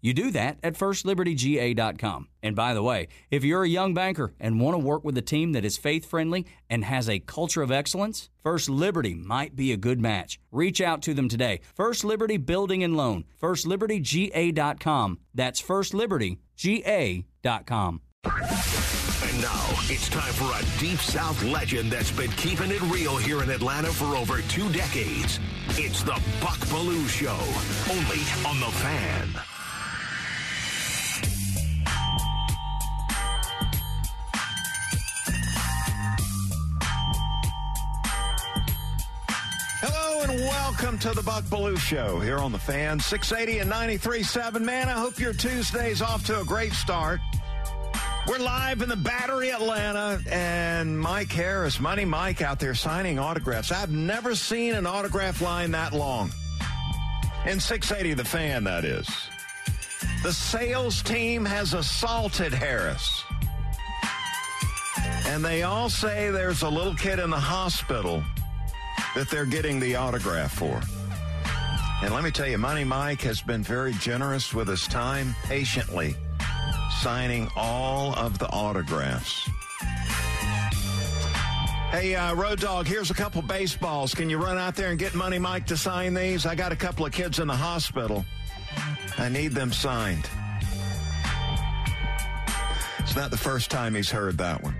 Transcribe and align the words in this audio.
You 0.00 0.14
do 0.14 0.30
that 0.30 0.58
at 0.62 0.74
firstlibertyga.com. 0.74 2.28
And 2.42 2.56
by 2.56 2.72
the 2.74 2.82
way, 2.82 3.08
if 3.30 3.44
you're 3.44 3.62
a 3.64 3.68
young 3.68 3.94
banker 3.94 4.32
and 4.40 4.60
want 4.60 4.74
to 4.74 4.78
work 4.78 5.04
with 5.04 5.16
a 5.18 5.22
team 5.22 5.52
that 5.52 5.64
is 5.64 5.76
faith 5.76 6.06
friendly 6.06 6.46
and 6.68 6.84
has 6.84 7.08
a 7.08 7.20
culture 7.20 7.62
of 7.62 7.70
excellence, 7.70 8.30
First 8.42 8.68
Liberty 8.70 9.14
might 9.14 9.54
be 9.54 9.72
a 9.72 9.76
good 9.76 10.00
match. 10.00 10.40
Reach 10.50 10.80
out 10.80 11.02
to 11.02 11.12
them 11.12 11.28
today. 11.28 11.60
First 11.74 12.02
Liberty 12.04 12.38
Building 12.38 12.82
and 12.82 12.96
Loan, 12.96 13.24
firstlibertyga.com. 13.40 15.18
That's 15.34 15.60
firstlibertyga.com. 15.60 18.00
And 19.22 19.42
now 19.42 19.66
it's 19.88 20.08
time 20.08 20.32
for 20.32 20.50
a 20.58 20.62
Deep 20.80 20.98
South 20.98 21.42
legend 21.44 21.92
that's 21.92 22.10
been 22.10 22.30
keeping 22.32 22.70
it 22.70 22.80
real 22.82 23.16
here 23.16 23.42
in 23.42 23.50
Atlanta 23.50 23.88
for 23.88 24.16
over 24.16 24.40
two 24.42 24.70
decades. 24.72 25.38
It's 25.70 26.02
the 26.02 26.20
Buck 26.40 26.58
Belue 26.68 27.08
Show, 27.08 27.38
only 27.92 28.20
on 28.48 28.60
The 28.60 28.70
Fan. 28.78 29.28
Welcome 40.50 40.98
to 40.98 41.10
the 41.10 41.22
Buck 41.22 41.44
Belue 41.44 41.78
Show 41.78 42.18
here 42.18 42.38
on 42.38 42.50
the 42.50 42.58
Fan 42.58 42.98
680 42.98 43.60
and 43.60 43.70
93.7. 43.70 44.60
Man, 44.60 44.88
I 44.88 44.92
hope 44.92 45.20
your 45.20 45.32
Tuesday's 45.32 46.02
off 46.02 46.26
to 46.26 46.40
a 46.40 46.44
great 46.44 46.72
start. 46.72 47.20
We're 48.26 48.40
live 48.40 48.82
in 48.82 48.88
the 48.88 48.96
Battery, 48.96 49.52
Atlanta, 49.52 50.20
and 50.28 50.98
Mike 50.98 51.30
Harris, 51.30 51.78
Money 51.78 52.04
Mike, 52.04 52.42
out 52.42 52.58
there 52.58 52.74
signing 52.74 53.16
autographs. 53.20 53.70
I've 53.70 53.92
never 53.92 54.34
seen 54.34 54.74
an 54.74 54.86
autograph 54.86 55.40
line 55.40 55.70
that 55.70 55.92
long. 55.92 56.32
In 57.46 57.60
680, 57.60 58.14
the 58.14 58.24
fan, 58.24 58.64
that 58.64 58.84
is. 58.84 59.08
The 60.24 60.32
sales 60.32 61.00
team 61.02 61.44
has 61.44 61.74
assaulted 61.74 62.52
Harris. 62.52 63.22
And 65.26 65.44
they 65.44 65.62
all 65.62 65.88
say 65.88 66.30
there's 66.30 66.62
a 66.62 66.68
little 66.68 66.96
kid 66.96 67.20
in 67.20 67.30
the 67.30 67.38
hospital 67.38 68.24
that 69.14 69.28
they're 69.30 69.46
getting 69.46 69.80
the 69.80 69.96
autograph 69.96 70.52
for. 70.52 70.80
And 72.02 72.14
let 72.14 72.24
me 72.24 72.30
tell 72.30 72.46
you, 72.46 72.58
Money 72.58 72.84
Mike 72.84 73.20
has 73.22 73.40
been 73.40 73.62
very 73.62 73.92
generous 73.94 74.54
with 74.54 74.68
his 74.68 74.86
time, 74.86 75.34
patiently 75.44 76.16
signing 77.00 77.48
all 77.56 78.14
of 78.14 78.38
the 78.38 78.48
autographs. 78.48 79.48
Hey, 81.90 82.14
uh, 82.14 82.34
Road 82.34 82.60
Dog, 82.60 82.86
here's 82.86 83.10
a 83.10 83.14
couple 83.14 83.42
baseballs. 83.42 84.14
Can 84.14 84.30
you 84.30 84.38
run 84.38 84.58
out 84.58 84.76
there 84.76 84.90
and 84.90 84.98
get 84.98 85.14
Money 85.14 85.38
Mike 85.38 85.66
to 85.66 85.76
sign 85.76 86.14
these? 86.14 86.46
I 86.46 86.54
got 86.54 86.72
a 86.72 86.76
couple 86.76 87.04
of 87.04 87.12
kids 87.12 87.38
in 87.38 87.48
the 87.48 87.56
hospital. 87.56 88.24
I 89.18 89.28
need 89.28 89.52
them 89.52 89.72
signed. 89.72 90.28
It's 93.00 93.16
not 93.16 93.30
the 93.30 93.36
first 93.36 93.70
time 93.70 93.94
he's 93.94 94.10
heard 94.10 94.38
that 94.38 94.62
one. 94.62 94.76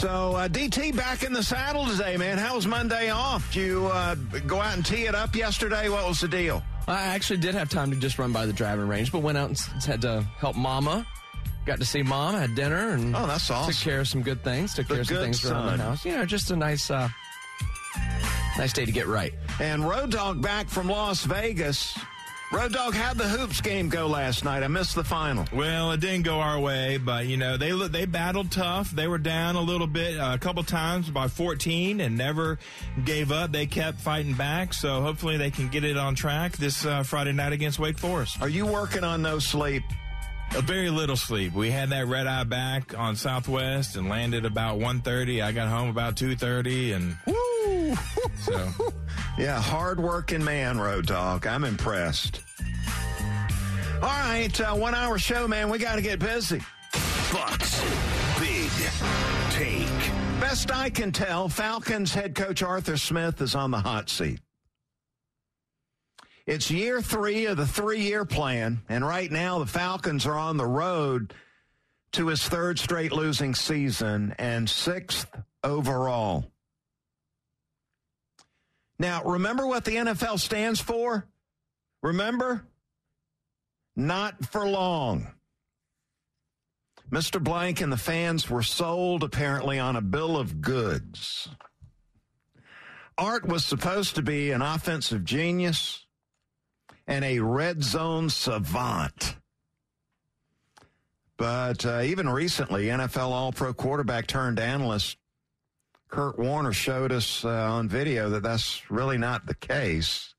So, 0.00 0.34
uh, 0.34 0.48
DT 0.48 0.96
back 0.96 1.24
in 1.24 1.34
the 1.34 1.42
saddle 1.42 1.84
today, 1.84 2.16
man. 2.16 2.38
How 2.38 2.54
was 2.54 2.66
Monday 2.66 3.10
off? 3.10 3.52
Did 3.52 3.60
you 3.66 3.86
uh, 3.92 4.14
go 4.46 4.58
out 4.58 4.74
and 4.74 4.84
tee 4.86 5.04
it 5.04 5.14
up 5.14 5.36
yesterday? 5.36 5.90
What 5.90 6.08
was 6.08 6.20
the 6.20 6.28
deal? 6.28 6.62
I 6.88 7.02
actually 7.08 7.36
did 7.36 7.54
have 7.54 7.68
time 7.68 7.90
to 7.90 7.96
just 7.98 8.18
run 8.18 8.32
by 8.32 8.46
the 8.46 8.52
driving 8.54 8.88
range, 8.88 9.12
but 9.12 9.18
went 9.18 9.36
out 9.36 9.50
and 9.50 9.58
had 9.84 10.00
to 10.00 10.22
help 10.38 10.56
Mama. 10.56 11.06
Got 11.66 11.80
to 11.80 11.84
see 11.84 12.00
Mom, 12.02 12.34
had 12.34 12.54
dinner, 12.54 12.92
and 12.92 13.14
Oh, 13.14 13.26
that's 13.26 13.50
awesome. 13.50 13.74
took 13.74 13.82
care 13.82 14.00
of 14.00 14.08
some 14.08 14.22
good 14.22 14.42
things. 14.42 14.72
Took 14.72 14.88
The 14.88 14.94
care 14.94 15.00
of 15.02 15.06
some 15.06 15.16
things 15.18 15.44
around 15.44 15.76
the 15.76 15.84
house. 15.84 16.02
You 16.06 16.12
know, 16.12 16.24
just 16.24 16.50
a 16.50 16.56
nice, 16.56 16.90
uh, 16.90 17.10
nice 18.56 18.72
day 18.72 18.86
to 18.86 18.92
get 18.92 19.06
right. 19.06 19.34
And 19.60 19.86
Road 19.86 20.12
Dog 20.12 20.40
back 20.40 20.70
from 20.70 20.88
Las 20.88 21.24
Vegas. 21.24 21.94
Road 22.52 22.72
Dog, 22.72 22.94
how'd 22.94 23.16
the 23.16 23.28
hoops 23.28 23.60
game 23.60 23.88
go 23.88 24.08
last 24.08 24.44
night? 24.44 24.64
I 24.64 24.68
missed 24.68 24.96
the 24.96 25.04
final. 25.04 25.46
Well, 25.52 25.92
it 25.92 26.00
didn't 26.00 26.22
go 26.22 26.40
our 26.40 26.58
way, 26.58 26.96
but 26.98 27.26
you 27.26 27.36
know 27.36 27.56
they 27.56 27.70
they 27.86 28.06
battled 28.06 28.50
tough. 28.50 28.90
They 28.90 29.06
were 29.06 29.18
down 29.18 29.54
a 29.54 29.60
little 29.60 29.86
bit, 29.86 30.18
uh, 30.18 30.32
a 30.34 30.38
couple 30.38 30.64
times 30.64 31.08
by 31.10 31.28
14, 31.28 32.00
and 32.00 32.18
never 32.18 32.58
gave 33.04 33.30
up. 33.30 33.52
They 33.52 33.66
kept 33.66 34.00
fighting 34.00 34.34
back. 34.34 34.74
So 34.74 35.00
hopefully 35.00 35.36
they 35.36 35.52
can 35.52 35.68
get 35.68 35.84
it 35.84 35.96
on 35.96 36.16
track 36.16 36.56
this 36.56 36.84
uh, 36.84 37.04
Friday 37.04 37.32
night 37.32 37.52
against 37.52 37.78
Wake 37.78 37.98
Forest. 37.98 38.42
Are 38.42 38.48
you 38.48 38.66
working 38.66 39.04
on 39.04 39.22
no 39.22 39.38
sleep? 39.38 39.84
A 40.56 40.60
very 40.60 40.90
little 40.90 41.16
sleep. 41.16 41.52
We 41.52 41.70
had 41.70 41.90
that 41.90 42.08
red 42.08 42.26
eye 42.26 42.42
back 42.42 42.98
on 42.98 43.14
Southwest 43.14 43.94
and 43.94 44.08
landed 44.08 44.44
about 44.44 44.80
1:30. 44.80 45.40
I 45.40 45.52
got 45.52 45.68
home 45.68 45.88
about 45.88 46.16
2:30, 46.16 46.96
and 46.96 47.16
Woo! 47.26 47.49
So 48.38 48.68
Yeah, 49.38 49.60
hard-working 49.60 50.44
man, 50.44 50.78
Road 50.78 51.06
Dog. 51.06 51.46
I'm 51.46 51.64
impressed. 51.64 52.40
All 54.02 54.08
right, 54.08 54.60
uh, 54.60 54.74
one-hour 54.74 55.18
show, 55.18 55.46
man. 55.46 55.68
We 55.70 55.78
got 55.78 55.96
to 55.96 56.02
get 56.02 56.18
busy. 56.18 56.60
Bucks 57.32 57.80
Big 58.38 58.70
Take. 59.50 59.86
Best 60.40 60.74
I 60.74 60.90
can 60.90 61.12
tell, 61.12 61.48
Falcons 61.48 62.12
head 62.12 62.34
coach 62.34 62.62
Arthur 62.62 62.96
Smith 62.96 63.40
is 63.40 63.54
on 63.54 63.70
the 63.70 63.78
hot 63.78 64.08
seat. 64.08 64.40
It's 66.46 66.70
year 66.70 67.00
three 67.00 67.46
of 67.46 67.56
the 67.56 67.66
three 67.66 68.00
year 68.00 68.24
plan, 68.24 68.80
and 68.88 69.06
right 69.06 69.30
now 69.30 69.58
the 69.58 69.66
Falcons 69.66 70.26
are 70.26 70.38
on 70.38 70.56
the 70.56 70.66
road 70.66 71.32
to 72.12 72.26
his 72.26 72.42
third 72.42 72.78
straight 72.78 73.12
losing 73.12 73.54
season 73.54 74.34
and 74.38 74.68
sixth 74.68 75.28
overall. 75.62 76.50
Now, 79.00 79.24
remember 79.24 79.66
what 79.66 79.86
the 79.86 79.96
NFL 79.96 80.38
stands 80.38 80.78
for? 80.78 81.26
Remember? 82.02 82.66
Not 83.96 84.44
for 84.44 84.68
long. 84.68 85.28
Mr. 87.10 87.42
Blank 87.42 87.80
and 87.80 87.90
the 87.90 87.96
fans 87.96 88.50
were 88.50 88.62
sold 88.62 89.24
apparently 89.24 89.78
on 89.78 89.96
a 89.96 90.02
bill 90.02 90.36
of 90.36 90.60
goods. 90.60 91.48
Art 93.16 93.48
was 93.48 93.64
supposed 93.64 94.16
to 94.16 94.22
be 94.22 94.50
an 94.50 94.60
offensive 94.60 95.24
genius 95.24 96.04
and 97.06 97.24
a 97.24 97.38
red 97.38 97.82
zone 97.82 98.28
savant. 98.28 99.34
But 101.38 101.86
uh, 101.86 102.02
even 102.02 102.28
recently, 102.28 102.88
NFL 102.88 103.30
All 103.30 103.50
Pro 103.50 103.72
quarterback 103.72 104.26
turned 104.26 104.60
analyst 104.60 105.16
Kurt 106.10 106.38
Warner 106.38 106.72
showed 106.72 107.12
us 107.12 107.44
uh, 107.44 107.48
on 107.48 107.88
video 107.88 108.30
that 108.30 108.42
that's 108.42 108.90
really 108.90 109.16
not 109.16 109.46
the 109.46 109.54
case. 109.54 110.34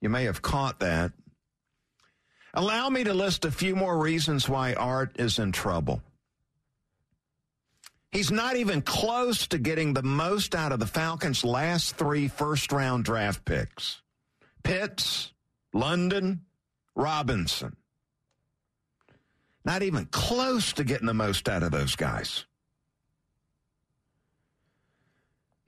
You 0.00 0.08
may 0.08 0.24
have 0.24 0.42
caught 0.42 0.80
that. 0.80 1.12
Allow 2.54 2.90
me 2.90 3.04
to 3.04 3.14
list 3.14 3.44
a 3.44 3.50
few 3.50 3.76
more 3.76 3.98
reasons 3.98 4.48
why 4.48 4.74
Art 4.74 5.16
is 5.18 5.38
in 5.38 5.52
trouble. 5.52 6.02
He's 8.10 8.30
not 8.30 8.56
even 8.56 8.82
close 8.82 9.46
to 9.46 9.58
getting 9.58 9.94
the 9.94 10.02
most 10.02 10.54
out 10.54 10.72
of 10.72 10.80
the 10.80 10.86
Falcons' 10.86 11.44
last 11.44 11.96
three 11.96 12.28
first 12.28 12.72
round 12.72 13.04
draft 13.04 13.44
picks 13.44 14.02
Pitts, 14.64 15.32
London, 15.72 16.42
Robinson. 16.94 17.76
Not 19.64 19.82
even 19.82 20.06
close 20.06 20.72
to 20.74 20.84
getting 20.84 21.06
the 21.06 21.14
most 21.14 21.48
out 21.48 21.62
of 21.62 21.70
those 21.70 21.94
guys. 21.94 22.44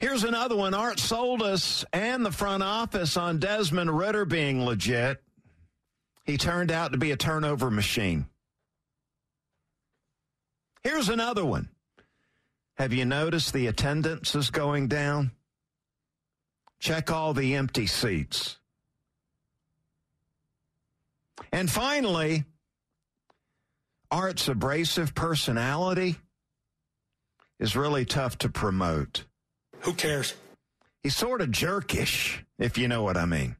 Here's 0.04 0.24
another 0.24 0.54
one. 0.54 0.74
Art 0.74 1.00
sold 1.00 1.40
us 1.40 1.82
and 1.90 2.26
the 2.26 2.30
front 2.30 2.62
office 2.62 3.16
on 3.16 3.38
Desmond 3.38 3.90
Ridder 3.90 4.26
being 4.26 4.62
legit. 4.62 5.22
He 6.26 6.36
turned 6.36 6.70
out 6.70 6.92
to 6.92 6.98
be 6.98 7.10
a 7.12 7.16
turnover 7.16 7.70
machine. 7.70 8.26
Here's 10.82 11.08
another 11.08 11.42
one. 11.42 11.70
Have 12.74 12.92
you 12.92 13.06
noticed 13.06 13.54
the 13.54 13.66
attendance 13.66 14.34
is 14.34 14.50
going 14.50 14.88
down? 14.88 15.30
Check 16.80 17.10
all 17.10 17.32
the 17.32 17.54
empty 17.54 17.86
seats. 17.86 18.58
And 21.50 21.70
finally, 21.70 22.44
Art's 24.10 24.48
abrasive 24.48 25.14
personality 25.14 26.16
is 27.58 27.74
really 27.74 28.04
tough 28.04 28.36
to 28.40 28.50
promote. 28.50 29.24
Who 29.84 29.92
cares? 29.92 30.34
He's 31.02 31.14
sort 31.14 31.42
of 31.42 31.50
jerkish, 31.50 32.42
if 32.58 32.78
you 32.78 32.88
know 32.88 33.02
what 33.02 33.16
I 33.18 33.26
mean. 33.26 33.56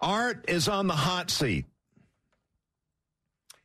Art 0.00 0.44
is 0.48 0.68
on 0.68 0.86
the 0.86 0.94
hot 0.94 1.30
seat. 1.30 1.66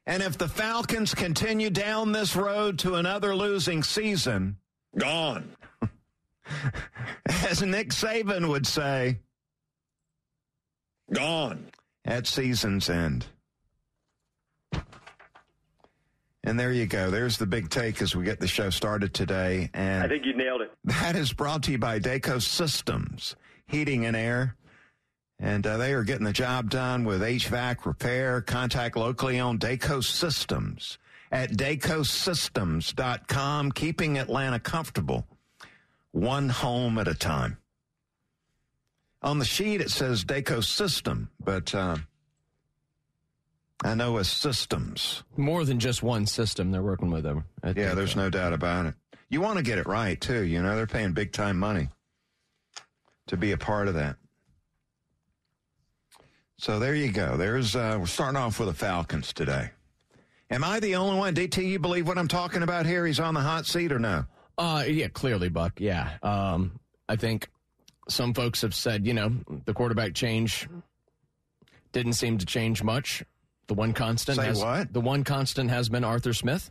And 0.05 0.21
if 0.21 0.37
the 0.37 0.47
Falcons 0.47 1.13
continue 1.13 1.69
down 1.69 2.11
this 2.11 2.35
road 2.35 2.79
to 2.79 2.95
another 2.95 3.35
losing 3.35 3.83
season, 3.83 4.57
Gone. 4.97 5.55
as 7.25 7.61
Nick 7.61 7.89
Saban 7.89 8.49
would 8.49 8.67
say, 8.67 9.19
Gone. 11.13 11.67
at 12.03 12.27
season's 12.27 12.89
end. 12.89 13.25
And 16.43 16.59
there 16.59 16.73
you 16.73 16.87
go. 16.87 17.11
There's 17.11 17.37
the 17.37 17.45
big 17.45 17.69
take 17.69 18.01
as 18.01 18.15
we 18.15 18.25
get 18.25 18.39
the 18.39 18.47
show 18.47 18.71
started 18.71 19.13
today. 19.13 19.69
And 19.73 20.03
I 20.03 20.07
think 20.07 20.25
you 20.25 20.35
nailed 20.35 20.61
it. 20.61 20.71
that 20.85 21.15
is 21.15 21.33
brought 21.33 21.61
to 21.63 21.71
you 21.71 21.77
by 21.77 21.99
DayCo 21.99 22.41
Systems, 22.41 23.35
Heating 23.67 24.05
and 24.05 24.15
Air. 24.15 24.55
And 25.39 25.65
uh, 25.65 25.77
they 25.77 25.93
are 25.93 26.03
getting 26.03 26.25
the 26.25 26.33
job 26.33 26.69
done 26.69 27.03
with 27.03 27.21
HVAC 27.21 27.85
repair. 27.85 28.41
Contact 28.41 28.95
locally 28.95 29.39
owned 29.39 29.59
DayCo 29.59 30.03
Systems 30.03 30.97
at 31.31 31.51
dacosystems.com, 31.51 33.71
keeping 33.71 34.17
Atlanta 34.17 34.59
comfortable, 34.59 35.25
one 36.11 36.49
home 36.49 36.97
at 36.97 37.07
a 37.07 37.15
time. 37.15 37.57
On 39.23 39.37
the 39.39 39.45
sheet, 39.45 39.81
it 39.81 39.91
says 39.91 40.25
DayCo 40.25 40.63
System, 40.63 41.29
but 41.43 41.73
uh, 41.75 41.97
I 43.83 43.95
know 43.95 44.17
as 44.17 44.27
systems. 44.27 45.23
More 45.37 45.65
than 45.65 45.79
just 45.79 46.03
one 46.03 46.25
system 46.25 46.71
they're 46.71 46.83
working 46.83 47.09
with 47.09 47.23
them. 47.23 47.45
I 47.63 47.69
Yeah, 47.69 47.95
there's 47.95 48.15
uh, 48.15 48.21
no 48.21 48.29
doubt 48.29 48.53
about 48.53 48.85
it. 48.85 48.95
You 49.29 49.41
want 49.41 49.57
to 49.57 49.63
get 49.63 49.79
it 49.79 49.87
right, 49.87 50.19
too. 50.19 50.43
You 50.43 50.61
know, 50.61 50.75
they're 50.75 50.87
paying 50.87 51.13
big 51.13 51.31
time 51.31 51.57
money 51.57 51.89
to 53.27 53.37
be 53.37 53.53
a 53.53 53.57
part 53.57 53.87
of 53.87 53.95
that. 53.95 54.17
So 56.57 56.77
there 56.77 56.93
you 56.93 57.11
go. 57.11 57.37
There's 57.37 57.75
uh, 57.75 57.97
we're 57.99 58.05
starting 58.05 58.37
off 58.37 58.59
with 58.59 58.67
the 58.67 58.75
Falcons 58.75 59.33
today. 59.33 59.71
Am 60.51 60.63
I 60.63 60.79
the 60.79 60.95
only 60.95 61.17
one? 61.17 61.33
DT, 61.33 61.65
you 61.65 61.79
believe 61.79 62.07
what 62.07 62.17
I'm 62.17 62.27
talking 62.27 62.61
about 62.61 62.85
here? 62.85 63.07
He's 63.07 63.19
on 63.19 63.33
the 63.33 63.39
hot 63.39 63.65
seat 63.65 63.91
or 63.91 63.99
no? 63.99 64.25
Uh, 64.57 64.83
yeah, 64.85 65.07
clearly, 65.07 65.49
Buck. 65.49 65.79
Yeah. 65.79 66.17
Um, 66.21 66.79
I 67.09 67.15
think 67.15 67.47
some 68.09 68.33
folks 68.33 68.61
have 68.61 68.75
said, 68.75 69.07
you 69.07 69.13
know, 69.13 69.33
the 69.65 69.73
quarterback 69.73 70.13
change 70.13 70.67
didn't 71.93 72.13
seem 72.13 72.37
to 72.37 72.45
change 72.45 72.83
much. 72.83 73.23
The 73.71 73.75
one 73.75 73.93
constant 73.93 74.35
Say 74.37 74.47
has, 74.47 74.59
what? 74.59 74.91
The 74.91 74.99
one 74.99 75.23
constant 75.23 75.69
has 75.69 75.87
been 75.87 76.03
Arthur 76.03 76.33
Smith. 76.33 76.69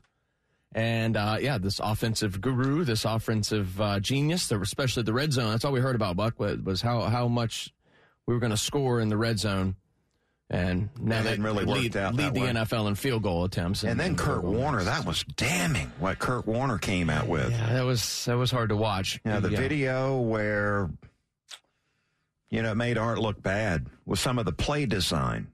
And 0.75 1.17
uh, 1.17 1.39
yeah, 1.41 1.57
this 1.57 1.81
offensive 1.83 2.43
guru, 2.43 2.85
this 2.85 3.07
offensive 3.07 3.81
uh, 3.81 4.01
genius, 4.01 4.53
especially 4.53 5.05
the 5.05 5.15
red 5.15 5.33
zone. 5.33 5.51
That's 5.53 5.65
all 5.65 5.73
we 5.73 5.81
heard 5.81 5.97
about 5.97 6.17
Buck 6.17 6.39
was, 6.39 6.83
how 6.83 7.01
how 7.01 7.27
much 7.27 7.73
we 8.27 8.35
were 8.35 8.39
going 8.41 8.51
to 8.53 8.59
score 8.59 9.01
in 9.01 9.09
the 9.09 9.17
red 9.17 9.39
zone, 9.39 9.77
and 10.51 10.91
now 11.01 11.23
That 11.23 11.39
they 11.39 11.43
really 11.43 11.65
lead, 11.65 11.97
out 11.97 12.15
lead 12.15 12.35
the 12.35 12.41
way. 12.43 12.49
NFL 12.53 12.87
in 12.89 12.97
field 12.97 13.23
goal 13.23 13.45
attempts. 13.45 13.83
And 13.83 13.99
then 13.99 14.15
Kurt 14.15 14.45
Warner, 14.45 14.81
attempts. 14.81 14.99
that 14.99 15.07
was 15.09 15.25
damning 15.37 15.91
what 16.01 16.19
Kurt 16.19 16.47
Warner 16.47 16.77
came 16.77 17.09
out 17.09 17.29
with. 17.29 17.51
yeah, 17.51 17.73
that 17.73 17.85
was 17.87 18.27
that 18.27 18.37
was 18.37 18.51
hard 18.51 18.69
to 18.69 18.77
watch. 18.77 19.19
Yeah, 19.25 19.41
the 19.41 19.49
Yeah. 19.51 19.59
video 19.59 20.21
where 20.21 20.91
you 22.51 22.63
know 22.63 22.73
it 22.73 22.77
made 22.77 22.99
Art 22.99 23.19
look 23.19 23.43
bad 23.43 23.87
was 24.05 24.21
some 24.21 24.39
of 24.39 24.45
the 24.45 24.53
play 24.53 24.87
design, 24.87 25.49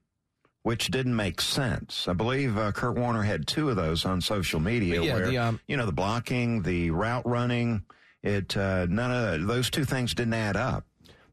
which 0.66 0.88
didn't 0.88 1.14
make 1.14 1.40
sense. 1.40 2.08
I 2.08 2.12
believe 2.12 2.58
uh, 2.58 2.72
Kurt 2.72 2.98
Warner 2.98 3.22
had 3.22 3.46
two 3.46 3.70
of 3.70 3.76
those 3.76 4.04
on 4.04 4.20
social 4.20 4.58
media. 4.58 5.00
Yeah, 5.00 5.14
where 5.14 5.26
the, 5.28 5.38
um, 5.38 5.60
you 5.68 5.76
know 5.76 5.86
the 5.86 5.92
blocking, 5.92 6.62
the 6.62 6.90
route 6.90 7.24
running, 7.24 7.84
it 8.24 8.56
uh, 8.56 8.86
none 8.86 9.12
of 9.12 9.46
those 9.46 9.70
two 9.70 9.84
things 9.84 10.12
didn't 10.12 10.34
add 10.34 10.56
up. 10.56 10.84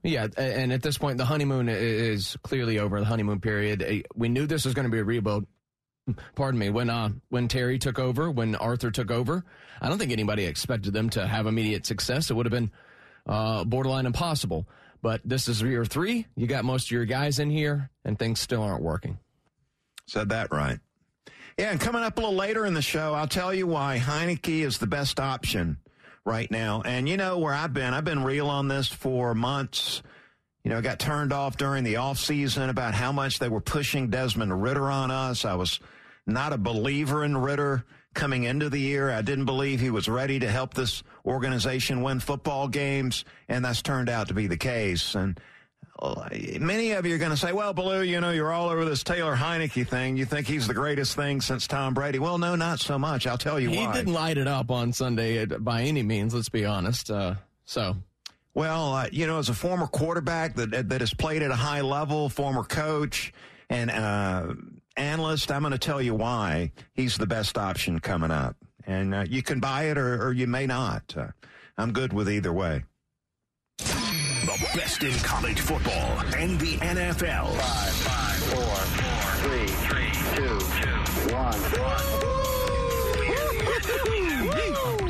Yeah, 0.04 0.28
and 0.38 0.72
at 0.72 0.84
this 0.84 1.00
point, 1.00 1.18
the 1.18 1.26
honeymoon 1.26 1.68
is 1.68 2.38
clearly 2.44 2.78
over. 2.78 3.00
The 3.00 3.08
honeymoon 3.08 3.40
period. 3.40 4.06
We 4.14 4.30
knew 4.30 4.46
this 4.46 4.66
was 4.66 4.76
going 4.76 4.86
to 4.86 4.92
be 4.92 5.00
a 5.00 5.04
rebuild. 5.04 5.48
Pardon 6.36 6.60
me. 6.60 6.70
When 6.70 6.92
uh, 6.92 7.10
when 7.30 7.48
Terry 7.48 7.80
took 7.80 7.98
over, 7.98 8.30
when 8.30 8.54
Arthur 8.54 8.92
took 8.92 9.10
over, 9.10 9.44
I 9.82 9.90
don't 9.90 9.98
think 9.98 10.12
anybody 10.12 10.46
expected 10.46 10.94
them 10.94 11.10
to 11.10 11.26
have 11.26 11.48
immediate 11.48 11.88
success. 11.88 12.30
It 12.30 12.36
would 12.36 12.46
have 12.46 12.52
been 12.52 12.70
uh, 13.26 13.64
borderline 13.64 14.06
impossible. 14.06 14.68
But 15.04 15.20
this 15.26 15.50
is 15.50 15.62
year 15.62 15.84
three. 15.84 16.26
You 16.38 16.48
got 16.48 16.64
most 16.64 16.86
of 16.86 16.92
your 16.92 17.04
guys 17.04 17.38
in 17.38 17.50
here, 17.50 17.92
and 18.06 18.18
things 18.18 18.40
still 18.40 18.64
aren't 18.64 18.82
working. 18.82 19.20
Said 20.08 20.30
that 20.30 20.52
right. 20.52 20.80
Yeah, 21.58 21.72
and 21.72 21.80
coming 21.80 22.02
up 22.02 22.18
a 22.18 22.22
little 22.22 22.36
later 22.36 22.66
in 22.66 22.74
the 22.74 22.82
show, 22.82 23.14
I'll 23.14 23.28
tell 23.28 23.54
you 23.54 23.68
why 23.68 24.02
Heinicke 24.04 24.64
is 24.64 24.78
the 24.78 24.88
best 24.88 25.20
option 25.20 25.78
right 26.26 26.50
now. 26.50 26.82
And 26.84 27.08
you 27.08 27.18
know 27.18 27.38
where 27.38 27.54
I've 27.54 27.74
been. 27.74 27.94
I've 27.94 28.06
been 28.06 28.24
real 28.24 28.48
on 28.48 28.70
this 28.70 28.88
for 28.88 29.36
months. 29.36 30.02
You 30.64 30.72
know, 30.72 30.78
I 30.78 30.82
got 30.82 31.00
turned 31.00 31.34
off 31.34 31.58
during 31.58 31.84
the 31.84 31.98
off 31.98 32.18
season 32.18 32.70
about 32.70 32.94
how 32.94 33.12
much 33.12 33.40
they 33.40 33.50
were 33.50 33.62
pushing 33.62 34.10
Desmond 34.10 34.64
Ridder 34.64 34.90
on 34.90 35.12
us. 35.12 35.44
I 35.44 35.56
was 35.56 35.82
not 36.26 36.54
a 36.54 36.58
believer 36.58 37.26
in 37.26 37.36
Ridder 37.36 37.84
coming 38.14 38.44
into 38.44 38.70
the 38.70 38.80
year. 38.80 39.10
I 39.12 39.22
didn't 39.22 39.46
believe 39.46 39.80
he 39.80 39.90
was 39.90 40.08
ready 40.08 40.40
to 40.40 40.50
help 40.50 40.74
this 40.74 41.04
organization 41.26 42.02
win 42.02 42.20
football 42.20 42.68
games, 42.68 43.26
and 43.48 43.64
that's 43.66 43.82
turned 43.82 44.10
out 44.10 44.28
to 44.28 44.34
be 44.34 44.48
the 44.48 44.58
case. 44.58 45.16
And 45.16 45.40
uh, 46.00 46.28
many 46.60 46.92
of 46.92 47.06
you 47.06 47.16
are 47.16 47.18
going 47.18 47.32
to 47.32 47.38
say, 47.38 47.54
well, 47.54 47.74
Belue, 47.74 48.08
you 48.08 48.20
know, 48.20 48.32
you're 48.32 48.52
all 48.52 48.70
over 48.70 48.84
this 48.86 49.04
Taylor 49.04 49.36
Heinicke 49.36 49.88
thing. 49.88 50.18
You 50.18 50.26
think 50.26 50.48
he's 50.48 50.68
the 50.68 50.74
greatest 50.74 51.16
thing 51.16 51.40
since 51.42 51.68
Tom 51.68 51.94
Brady. 51.94 52.20
Well, 52.20 52.38
no, 52.38 52.56
not 52.56 52.80
so 52.80 52.98
much. 53.00 53.28
I'll 53.28 53.38
tell 53.38 53.60
you 53.60 53.70
He 53.70 53.78
why. 53.78 53.88
He 53.88 53.94
didn't 53.94 54.14
light 54.14 54.38
it 54.38 54.48
up 54.48 54.72
on 54.72 54.92
Sunday 54.94 55.42
uh, 55.44 55.46
by 55.60 55.84
any 55.84 56.04
means. 56.04 56.34
Let's 56.34 56.50
be 56.50 56.66
honest. 56.66 57.10
Uh, 57.12 57.36
so 57.66 57.96
Well, 58.54 58.94
uh, 58.94 59.08
you 59.12 59.28
know, 59.28 59.40
as 59.40 59.50
a 59.50 59.54
former 59.54 59.88
quarterback 59.88 60.56
that 60.56 60.90
that 60.90 61.02
has 61.02 61.14
played 61.14 61.42
at 61.42 61.52
a 61.52 61.56
high 61.56 61.82
level, 61.82 62.28
former 62.30 62.64
coach 62.64 63.32
and 63.70 63.90
uh, 63.90 64.54
analyst, 64.96 65.52
I'm 65.52 65.62
going 65.62 65.72
to 65.72 65.78
tell 65.78 66.02
you 66.02 66.16
why 66.16 66.72
he's 66.94 67.18
the 67.18 67.28
best 67.28 67.58
option 67.58 68.00
coming 68.00 68.32
up. 68.32 68.56
And 68.86 69.14
uh, 69.14 69.26
you 69.30 69.42
can 69.44 69.60
buy 69.60 69.84
it 69.84 69.98
or, 69.98 70.22
or 70.22 70.34
you 70.34 70.48
may 70.48 70.66
not. 70.66 71.16
Uh, 71.16 71.28
I'm 71.78 71.94
good 71.94 72.14
with 72.14 72.30
either 72.30 72.52
way. 72.52 72.84
The 73.78 74.70
best 74.76 75.04
in 75.04 75.14
college 75.20 75.60
football 75.60 76.20
and 76.36 76.60
the 76.60 76.76
NFL. 76.78 77.56
Five, 77.56 77.94
five, 77.94 78.44
four, 78.44 78.76
four, 79.00 79.22
three, 79.50 79.68
three, 79.68 80.12
two, 80.36 80.60
two, 80.60 81.34
one. 81.34 81.54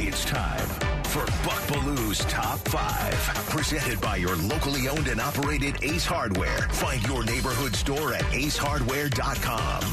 It's 0.05 0.25
time 0.25 0.72
for 1.13 1.25
Buck 1.47 1.67
Belue's 1.67 2.17
Top 2.25 2.57
5. 2.69 3.13
Presented 3.49 4.01
by 4.01 4.15
your 4.15 4.35
locally 4.35 4.87
owned 4.87 5.07
and 5.07 5.21
operated 5.21 5.75
Ace 5.83 6.07
Hardware. 6.07 6.57
Find 6.69 7.05
your 7.05 7.23
neighborhood 7.23 7.75
store 7.75 8.15
at 8.15 8.23
acehardware.com. 8.23 9.83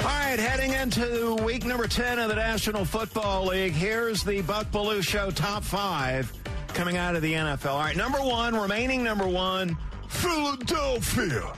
All 0.00 0.06
right, 0.06 0.38
heading 0.38 0.72
into 0.72 1.34
week 1.44 1.64
number 1.64 1.88
10 1.88 2.20
of 2.20 2.28
the 2.28 2.36
National 2.36 2.84
Football 2.84 3.46
League, 3.46 3.72
here's 3.72 4.22
the 4.22 4.40
Buck 4.42 4.70
Baloo 4.70 5.02
Show 5.02 5.32
top 5.32 5.64
five 5.64 6.32
coming 6.68 6.96
out 6.96 7.16
of 7.16 7.22
the 7.22 7.32
NFL. 7.32 7.72
All 7.72 7.80
right, 7.80 7.96
number 7.96 8.20
one, 8.20 8.54
remaining 8.54 9.02
number 9.02 9.26
one, 9.26 9.76
Philadelphia. 10.06 11.52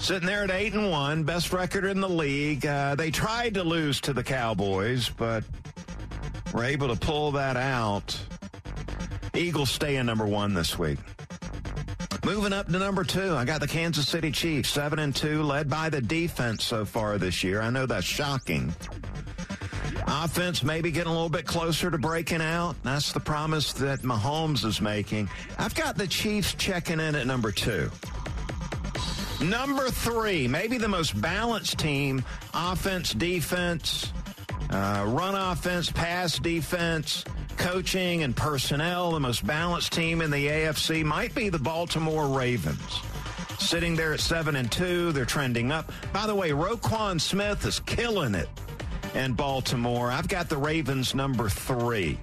Sitting 0.00 0.26
there 0.26 0.42
at 0.42 0.50
8 0.50 0.72
and 0.74 0.90
1, 0.90 1.22
best 1.22 1.52
record 1.52 1.84
in 1.84 2.00
the 2.00 2.08
league. 2.08 2.66
Uh, 2.66 2.96
they 2.96 3.12
tried 3.12 3.54
to 3.54 3.62
lose 3.62 4.00
to 4.00 4.12
the 4.12 4.24
Cowboys, 4.24 5.08
but 5.08 5.44
were 6.52 6.64
able 6.64 6.88
to 6.88 6.96
pull 6.96 7.32
that 7.32 7.56
out. 7.56 8.18
Eagles 9.34 9.70
stay 9.70 9.96
in 9.96 10.06
number 10.06 10.26
one 10.26 10.54
this 10.54 10.78
week. 10.78 10.98
Moving 12.24 12.52
up 12.52 12.66
to 12.66 12.72
number 12.72 13.02
two, 13.04 13.34
I 13.34 13.44
got 13.44 13.60
the 13.60 13.66
Kansas 13.66 14.06
City 14.06 14.30
Chiefs, 14.30 14.68
seven 14.68 14.98
and 14.98 15.14
two, 15.14 15.42
led 15.42 15.70
by 15.70 15.88
the 15.88 16.00
defense 16.00 16.64
so 16.64 16.84
far 16.84 17.16
this 17.16 17.42
year. 17.42 17.60
I 17.62 17.70
know 17.70 17.86
that's 17.86 18.04
shocking. 18.04 18.74
Offense 20.06 20.62
maybe 20.62 20.90
getting 20.90 21.10
a 21.10 21.14
little 21.14 21.28
bit 21.28 21.46
closer 21.46 21.90
to 21.90 21.96
breaking 21.96 22.42
out. 22.42 22.74
That's 22.82 23.12
the 23.12 23.20
promise 23.20 23.72
that 23.74 24.00
Mahomes 24.00 24.64
is 24.64 24.80
making. 24.80 25.30
I've 25.58 25.74
got 25.74 25.96
the 25.96 26.06
Chiefs 26.06 26.54
checking 26.54 27.00
in 27.00 27.14
at 27.14 27.26
number 27.26 27.52
two. 27.52 27.90
Number 29.40 29.88
three, 29.88 30.46
maybe 30.46 30.76
the 30.76 30.88
most 30.88 31.18
balanced 31.18 31.78
team, 31.78 32.22
offense, 32.52 33.14
defense, 33.14 34.12
uh, 34.70 35.04
run 35.08 35.34
offense, 35.34 35.90
pass 35.90 36.38
defense, 36.38 37.24
coaching 37.56 38.22
and 38.22 38.36
personnel, 38.36 39.12
the 39.12 39.20
most 39.20 39.46
balanced 39.46 39.92
team 39.92 40.22
in 40.22 40.30
the 40.30 40.46
AFC 40.46 41.04
might 41.04 41.34
be 41.34 41.48
the 41.48 41.58
Baltimore 41.58 42.26
Ravens. 42.26 43.00
Sitting 43.58 43.94
there 43.94 44.14
at 44.14 44.20
seven 44.20 44.56
and 44.56 44.70
two, 44.72 45.12
they're 45.12 45.24
trending 45.24 45.70
up. 45.70 45.92
By 46.12 46.26
the 46.26 46.34
way, 46.34 46.50
Roquan 46.50 47.20
Smith 47.20 47.66
is 47.66 47.80
killing 47.80 48.34
it 48.34 48.48
in 49.14 49.34
Baltimore. 49.34 50.10
I've 50.10 50.28
got 50.28 50.48
the 50.48 50.56
Ravens 50.56 51.14
number 51.14 51.48
three. 51.48 52.18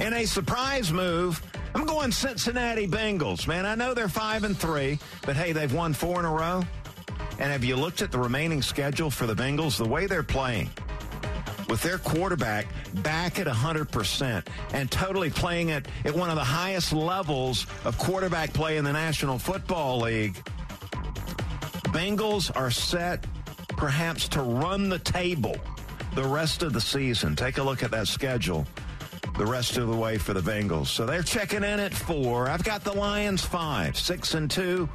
In 0.00 0.12
a 0.12 0.24
surprise 0.24 0.92
move, 0.92 1.42
I'm 1.74 1.86
going 1.86 2.12
Cincinnati 2.12 2.86
Bengals. 2.86 3.46
Man, 3.48 3.66
I 3.66 3.74
know 3.74 3.94
they're 3.94 4.08
five 4.08 4.44
and 4.44 4.56
three, 4.56 4.98
but 5.24 5.34
hey, 5.36 5.52
they've 5.52 5.72
won 5.72 5.94
four 5.94 6.18
in 6.18 6.24
a 6.24 6.30
row. 6.30 6.62
And 7.38 7.50
have 7.50 7.64
you 7.64 7.76
looked 7.76 8.02
at 8.02 8.12
the 8.12 8.18
remaining 8.18 8.62
schedule 8.62 9.10
for 9.10 9.26
the 9.26 9.34
Bengals? 9.34 9.76
The 9.76 9.88
way 9.88 10.06
they're 10.06 10.22
playing, 10.22 10.70
with 11.68 11.82
their 11.82 11.98
quarterback 11.98 12.66
back 12.96 13.38
at 13.38 13.46
100% 13.46 14.46
and 14.74 14.90
totally 14.90 15.30
playing 15.30 15.70
at, 15.70 15.86
at 16.04 16.14
one 16.14 16.28
of 16.28 16.36
the 16.36 16.44
highest 16.44 16.92
levels 16.92 17.66
of 17.84 17.96
quarterback 17.98 18.52
play 18.52 18.76
in 18.76 18.84
the 18.84 18.92
National 18.92 19.38
Football 19.38 20.00
League, 20.00 20.34
Bengals 21.92 22.54
are 22.54 22.70
set 22.70 23.26
perhaps 23.76 24.28
to 24.28 24.42
run 24.42 24.88
the 24.88 24.98
table 24.98 25.56
the 26.14 26.24
rest 26.24 26.62
of 26.62 26.72
the 26.72 26.80
season. 26.80 27.34
Take 27.34 27.58
a 27.58 27.62
look 27.62 27.82
at 27.82 27.90
that 27.90 28.06
schedule 28.06 28.66
the 29.38 29.46
rest 29.46 29.78
of 29.78 29.88
the 29.88 29.96
way 29.96 30.18
for 30.18 30.34
the 30.34 30.40
Bengals. 30.40 30.88
So 30.88 31.06
they're 31.06 31.22
checking 31.22 31.64
in 31.64 31.80
at 31.80 31.94
four. 31.94 32.48
I've 32.48 32.64
got 32.64 32.84
the 32.84 32.92
Lions 32.92 33.42
five, 33.42 33.98
six 33.98 34.34
and 34.34 34.50
two. 34.50 34.88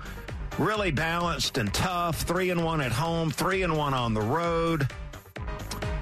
Really 0.58 0.90
balanced 0.90 1.60
and 1.60 1.72
tough. 1.72 2.22
Three 2.22 2.50
and 2.50 2.64
one 2.64 2.82
at 2.82 2.92
home, 2.92 3.30
three 3.30 3.62
and 3.62 3.78
one 3.78 3.94
on 3.94 4.16
the 4.16 4.22
road. 4.22 4.88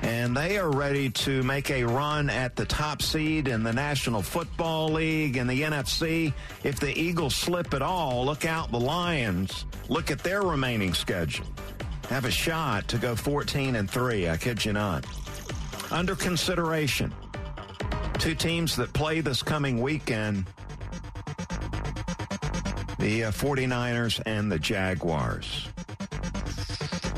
And 0.01 0.37
they 0.37 0.57
are 0.57 0.69
ready 0.69 1.09
to 1.09 1.43
make 1.43 1.71
a 1.71 1.83
run 1.83 2.29
at 2.29 2.55
the 2.55 2.65
top 2.65 3.01
seed 3.01 3.49
in 3.49 3.63
the 3.63 3.73
National 3.73 4.21
Football 4.21 4.89
League 4.89 5.35
and 5.35 5.49
the 5.49 5.63
NFC. 5.63 6.31
If 6.63 6.79
the 6.79 6.97
Eagles 6.97 7.35
slip 7.35 7.73
at 7.73 7.81
all, 7.81 8.25
look 8.25 8.45
out 8.45 8.71
the 8.71 8.79
Lions. 8.79 9.65
Look 9.89 10.09
at 10.09 10.19
their 10.19 10.41
remaining 10.41 10.93
schedule. 10.93 11.45
Have 12.09 12.23
a 12.23 12.31
shot 12.31 12.87
to 12.89 12.97
go 12.97 13.15
14 13.15 13.75
and 13.75 13.89
3. 13.89 14.29
I 14.29 14.37
kid 14.37 14.63
you 14.63 14.71
not. 14.71 15.05
Under 15.91 16.15
consideration. 16.15 17.13
Two 18.19 18.35
teams 18.35 18.75
that 18.77 18.93
play 18.93 19.19
this 19.19 19.43
coming 19.43 19.81
weekend 19.81 20.45
the 23.05 23.25
uh, 23.25 23.31
49ers 23.31 24.19
and 24.25 24.51
the 24.51 24.57
Jaguars. 24.57 25.69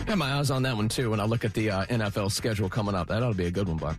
Got 0.06 0.18
my 0.18 0.34
eyes 0.34 0.52
on 0.52 0.64
that 0.64 0.76
one 0.76 0.90
too 0.90 1.12
when 1.12 1.22
I 1.22 1.24
look 1.24 1.46
at 1.46 1.54
the 1.54 1.72
uh, 1.72 1.86
NFL 1.86 2.30
schedule 2.34 2.68
coming 2.68 2.94
up. 2.94 3.08
That 3.08 3.24
ought 3.24 3.32
to 3.32 3.38
be 3.38 3.46
a 3.46 3.52
good 3.52 3.70
one, 3.70 3.78
Buck. 3.78 3.96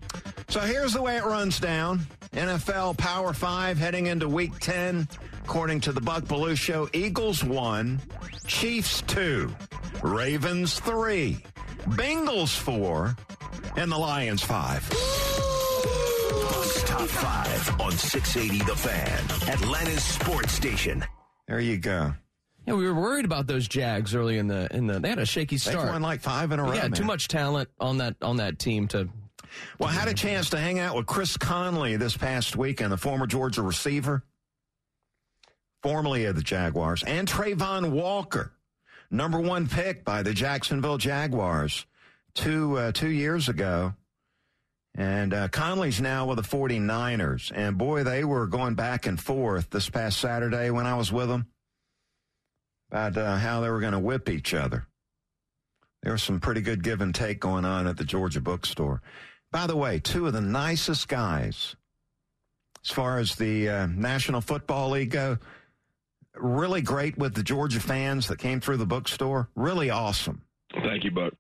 So 0.49 0.61
here's 0.61 0.93
the 0.93 1.01
way 1.01 1.17
it 1.17 1.25
runs 1.25 1.59
down 1.59 2.01
NFL 2.33 2.99
Power 2.99 3.33
5 3.33 3.79
heading 3.79 4.07
into 4.07 4.29
week 4.29 4.59
10. 4.61 5.09
According 5.45 5.81
to 5.81 5.93
the 5.93 6.01
Buck 6.03 6.25
Belue 6.25 6.59
Show, 6.59 6.91
Eagles 6.93 7.43
1, 7.43 7.99
Chiefs 8.47 9.01
2, 9.07 9.51
Ravens 10.03 10.79
3, 10.81 11.39
Bengals 11.87 12.55
4, 12.55 13.17
and 13.79 13.91
the 13.91 13.97
Lions 13.97 14.43
5. 14.43 14.91
Buck's 16.51 16.83
Top 16.83 17.09
5 17.09 17.81
on 17.81 17.93
680 17.93 18.65
The 18.67 18.77
Fan, 18.77 19.55
Atlanta's 19.55 20.05
sports 20.05 20.53
station. 20.53 21.03
There 21.49 21.61
you 21.61 21.79
go. 21.79 22.15
Yeah, 22.67 22.75
we 22.75 22.85
were 22.87 22.95
worried 22.95 23.25
about 23.25 23.47
those 23.47 23.67
Jags 23.67 24.15
early 24.15 24.37
in 24.37 24.47
the 24.47 24.69
in 24.71 24.87
the. 24.87 25.01
They 25.01 25.09
had 25.09 25.19
a 25.19 25.25
shaky 25.27 25.57
They've 25.57 25.63
start. 25.63 25.91
won 25.91 26.03
like 26.03 26.21
five 26.21 26.53
in 26.53 26.61
a 26.61 26.63
row. 26.65 26.75
yeah, 26.75 26.89
too 26.89 27.05
much 27.05 27.27
talent 27.27 27.71
on 27.81 27.97
that 27.99 28.17
on 28.21 28.37
that 28.37 28.59
team 28.59 28.87
to. 28.89 29.09
Well, 29.79 29.89
I 29.89 29.93
had 29.93 30.09
a 30.09 30.15
chance 30.15 30.51
to 30.51 30.59
hang 30.59 30.79
out 30.79 30.95
with 30.95 31.07
Chris 31.07 31.39
Conley 31.39 31.97
this 31.97 32.15
past 32.15 32.55
weekend, 32.57 32.93
the 32.93 32.99
former 32.99 33.27
Georgia 33.27 33.63
receiver, 33.63 34.23
formerly 35.83 36.27
of 36.27 36.37
the 36.37 36.43
Jaguars, 36.43 37.03
and 37.07 37.27
Travon 37.27 37.91
Walker, 37.93 38.53
number 39.11 39.41
one 39.41 39.67
pick 39.67 40.05
by 40.05 40.23
the 40.23 40.35
Jacksonville 40.35 40.99
Jaguars 40.99 41.87
two 42.35 42.77
uh, 42.77 42.93
two 42.93 43.09
years 43.09 43.49
ago. 43.49 43.95
And 44.99 45.33
uh, 45.33 45.47
Conley's 45.47 46.01
now 46.01 46.27
with 46.27 46.39
the 46.39 46.43
49ers. 46.43 47.53
And 47.55 47.79
boy, 47.79 48.03
they 48.03 48.25
were 48.25 48.49
going 48.49 48.75
back 48.75 49.07
and 49.07 49.19
forth 49.19 49.71
this 49.71 49.89
past 49.89 50.19
Saturday 50.19 50.71
when 50.71 50.87
I 50.87 50.97
was 50.97 51.13
with 51.13 51.29
them 51.29 51.47
about 52.91 53.17
uh, 53.17 53.37
how 53.37 53.61
they 53.61 53.71
were 53.71 53.79
going 53.79 53.93
to 53.93 54.01
whip 54.01 54.29
each 54.29 54.53
other. 54.53 54.89
There 56.03 56.13
was 56.13 56.25
some 56.25 56.41
pretty 56.41 56.63
good 56.63 56.83
give 56.83 57.01
and 57.01 57.15
take 57.15 57.39
going 57.39 57.65
on 57.65 57.87
at 57.87 57.97
the 57.97 58.05
Georgia 58.05 58.41
bookstore. 58.41 59.01
By 59.53 59.69
the 59.69 59.77
way, 59.77 60.01
two 60.01 60.27
of 60.27 60.33
the 60.33 60.41
nicest 60.41 61.07
guys 61.07 61.77
as 62.85 62.91
far 62.91 63.19
as 63.19 63.37
the 63.37 63.69
uh, 63.69 63.87
National 63.87 64.41
Football 64.41 64.91
League 64.91 65.11
go. 65.11 65.39
Really 66.35 66.83
great 66.83 67.17
with 67.17 67.35
the 67.35 67.43
Georgia 67.45 67.81
fans 67.81 68.27
that 68.29 68.39
came 68.41 68.61
through 68.61 68.77
the 68.79 68.87
bookstore. 68.87 69.49
Really 69.55 69.91
awesome. 69.91 70.43
Thank 70.73 71.05
you, 71.05 71.13
Buck. 71.13 71.35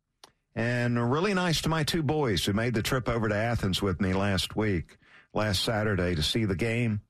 And 0.54 1.10
really 1.10 1.34
nice 1.34 1.60
to 1.62 1.68
my 1.68 1.84
two 1.84 2.02
boys 2.02 2.44
who 2.44 2.52
made 2.52 2.74
the 2.74 2.82
trip 2.82 3.08
over 3.08 3.28
to 3.28 3.34
Athens 3.34 3.80
with 3.80 4.00
me 4.00 4.12
last 4.12 4.56
week, 4.56 4.98
last 5.32 5.62
Saturday 5.62 6.14
to 6.14 6.22
see 6.22 6.44
the 6.44 6.56
game. 6.56 7.00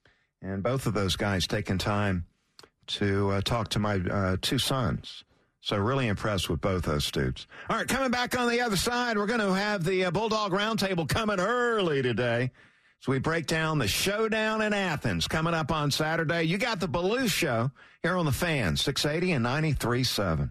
And 0.43 0.63
both 0.63 0.87
of 0.87 0.95
those 0.95 1.17
guys 1.17 1.47
taking 1.47 1.79
time 1.79 2.27
to 2.89 3.31
uh, 3.31 3.41
talk 3.41 3.69
to 3.71 3.79
my 3.79 3.97
uh, 3.97 4.37
two 4.41 4.59
sons. 4.59 5.25
So 5.61 5.77
really 5.77 6.07
impressed 6.07 6.49
with 6.49 6.61
both 6.61 6.85
those 6.85 7.11
dudes. 7.11 7.47
All 7.69 7.77
right, 7.77 7.89
coming 7.89 8.11
back 8.11 8.39
on 8.39 8.49
the 8.49 8.61
other 8.61 8.77
side, 8.77 9.19
we're 9.19 9.27
going 9.27 9.41
to 9.41 9.53
have 9.53 9.85
the 9.85 10.05
uh, 10.07 10.11
Bulldog 10.11 10.53
Roundtable 10.53 11.09
coming 11.09 11.41
early 11.41 12.01
today. 12.01 12.53
So 13.01 13.13
we 13.13 13.19
break 13.19 13.47
down 13.47 13.79
the 13.79 13.87
showdown 13.87 14.61
in 14.61 14.73
Athens 14.73 15.29
coming 15.29 15.55
up 15.55 15.71
on 15.71 15.91
Saturday. 15.91 16.45
You 16.45 16.59
got 16.59 16.81
the 16.81 16.89
Belue 16.89 17.29
Show 17.29 17.71
here 18.03 18.17
on 18.17 18.27
the 18.27 18.33
fan, 18.33 18.77
680 18.77 19.33
and 19.33 19.45
93.7. 19.45 20.51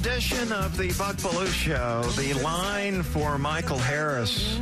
edition 0.00 0.52
of 0.52 0.76
the 0.76 0.92
Buck 0.96 1.16
Belue 1.16 1.48
Show. 1.48 2.02
The 2.20 2.32
line 2.34 3.02
for 3.02 3.36
Michael 3.36 3.78
Harris 3.78 4.56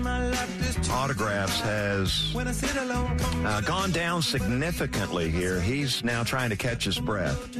autographs 0.90 1.60
has 1.60 2.34
uh, 2.34 3.60
gone 3.62 3.90
down 3.92 4.22
significantly 4.22 5.30
here. 5.30 5.60
He's 5.60 6.02
now 6.02 6.22
trying 6.22 6.48
to 6.50 6.56
catch 6.56 6.84
his 6.84 6.98
breath 6.98 7.54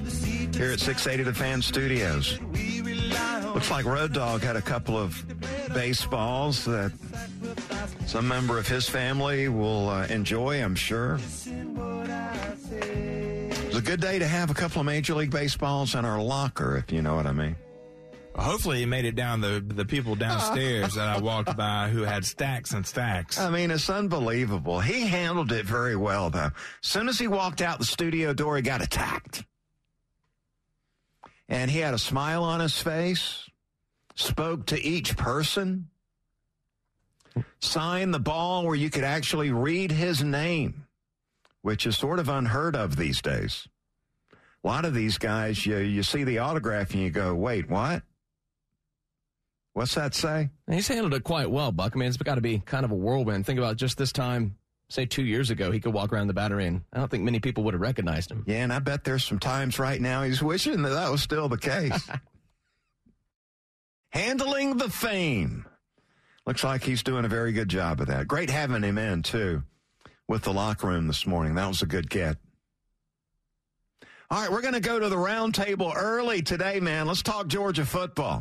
here 0.55 0.73
at 0.73 0.81
680 0.81 1.25
The 1.25 1.35
Fan 1.35 1.61
Studios. 1.61 2.39
Looks 3.55 3.71
like 3.71 3.85
Road 3.85 4.15
Dog 4.15 4.41
had 4.41 4.57
a 4.57 4.63
couple 4.63 4.97
of 4.97 5.23
baseballs 5.75 6.65
that 6.65 6.93
some 8.07 8.27
member 8.27 8.59
of 8.59 8.67
his 8.67 8.89
family 8.89 9.49
will 9.49 9.91
uh, 9.91 10.07
enjoy, 10.07 10.63
I'm 10.63 10.77
sure. 10.77 11.19
It's 12.73 13.77
a 13.77 13.83
good 13.83 14.01
day 14.01 14.19
to 14.19 14.27
have 14.27 14.51
a 14.51 14.55
couple 14.55 14.81
of 14.81 14.87
Major 14.87 15.15
League 15.15 15.31
Baseballs 15.31 15.95
in 15.95 16.07
our 16.07 16.23
locker, 16.23 16.79
if 16.79 16.91
you 16.91 17.03
know 17.03 17.15
what 17.15 17.27
I 17.27 17.33
mean. 17.33 17.57
Hopefully, 18.37 18.81
he 18.81 18.87
made 18.87 19.07
it 19.07 19.15
down 19.15 19.41
the 19.41 19.65
the 19.67 19.85
people 19.85 20.15
downstairs 20.15 20.95
that 20.95 21.09
I 21.09 21.19
walked 21.19 21.57
by 21.59 21.89
who 21.89 22.03
had 22.03 22.25
stacks 22.25 22.73
and 22.73 22.87
stacks. 22.87 23.39
I 23.39 23.49
mean, 23.51 23.71
it's 23.71 23.89
unbelievable. 23.89 24.81
He 24.81 25.07
handled 25.07 25.53
it 25.53 25.65
very 25.65 25.97
well, 25.97 26.29
though. 26.29 26.51
As 26.51 26.53
soon 26.83 27.09
as 27.09 27.19
he 27.19 27.29
walked 27.29 27.63
out 27.63 27.79
the 27.79 27.87
studio 27.87 28.35
door, 28.35 28.57
he 28.57 28.63
got 28.63 28.83
attacked. 28.83 29.45
And 31.49 31.71
he 31.71 31.79
had 31.79 31.95
a 31.95 31.99
smile 31.99 32.43
on 32.43 32.61
his 32.61 32.79
face, 32.81 33.49
spoke 34.17 34.67
to 34.67 34.83
each 34.83 35.17
person, 35.17 35.89
signed 37.61 38.13
the 38.13 38.19
ball 38.19 38.67
where 38.67 38.75
you 38.75 38.91
could 38.91 39.05
actually 39.05 39.51
read 39.51 39.93
his 39.93 40.23
name, 40.23 40.87
which 41.63 41.87
is 41.87 41.97
sort 41.97 42.19
of 42.19 42.29
unheard 42.29 42.75
of 42.75 42.97
these 42.97 43.23
days. 43.23 43.69
A 44.65 44.67
lot 44.67 44.85
of 44.85 44.95
these 44.95 45.19
guys, 45.19 45.65
you, 45.65 45.79
you 45.79 46.03
see 46.03 46.25
the 46.25 46.39
autograph 46.39 46.93
and 46.93 47.03
you 47.03 47.11
go, 47.11 47.35
wait, 47.35 47.71
what? 47.71 48.03
What's 49.77 49.95
that 49.97 50.15
say? 50.15 50.49
And 50.67 50.75
he's 50.75 50.89
handled 50.89 51.13
it 51.13 51.23
quite 51.23 51.51
well, 51.51 51.71
Buck. 51.71 51.93
I 51.95 51.99
mean, 51.99 52.09
it's 52.09 52.17
got 52.17 52.37
to 52.37 52.41
be 52.41 52.61
kind 52.61 52.87
of 52.87 52.93
a 52.93 52.95
whirlwind. 52.95 53.45
Think 53.45 53.59
about 53.59 53.77
just 53.77 53.99
this 53.99 54.11
time 54.11 54.57
say 54.89 55.05
two 55.05 55.23
years 55.23 55.51
ago, 55.51 55.71
he 55.71 55.81
could 55.81 55.93
walk 55.93 56.15
around 56.15 56.29
the 56.29 56.33
battery, 56.33 56.65
and 56.65 56.81
I 56.95 56.99
don't 56.99 57.11
think 57.11 57.25
many 57.25 57.41
people 57.41 57.63
would 57.65 57.75
have 57.75 57.83
recognized 57.83 58.31
him. 58.31 58.43
Yeah, 58.47 58.63
and 58.63 58.73
I 58.73 58.79
bet 58.79 59.05
there's 59.05 59.23
some 59.23 59.39
times 59.39 59.79
right 59.79 60.01
now 60.01 60.23
he's 60.23 60.43
wishing 60.43 60.81
that 60.81 60.89
that 60.89 61.11
was 61.11 61.21
still 61.21 61.51
the 61.51 61.59
case. 61.59 62.09
Handling 64.09 64.79
the 64.79 64.89
fame. 64.89 65.67
Looks 66.47 66.65
like 66.65 66.83
he's 66.83 67.03
doing 67.03 67.27
a 67.27 67.29
very 67.29 67.53
good 67.53 67.69
job 67.69 68.01
of 68.01 68.07
that. 68.07 68.27
Great 68.27 68.49
having 68.49 68.83
him 68.83 68.97
in, 68.97 69.23
too, 69.23 69.63
with 70.27 70.41
the 70.41 70.55
locker 70.55 70.87
room 70.87 71.07
this 71.07 71.27
morning. 71.27 71.55
That 71.57 71.69
was 71.69 71.83
a 71.83 71.87
good 71.87 72.09
get. 72.09 72.39
All 74.31 74.41
right, 74.41 74.51
we're 74.51 74.63
going 74.63 74.73
to 74.73 74.81
go 74.81 74.99
to 74.99 75.11
the 75.11 75.17
roundtable 75.17 75.93
early 75.95 76.41
today, 76.41 76.81
man. 76.81 77.07
Let's 77.07 77.23
talk 77.23 77.49
Georgia 77.49 77.85
football. 77.85 78.41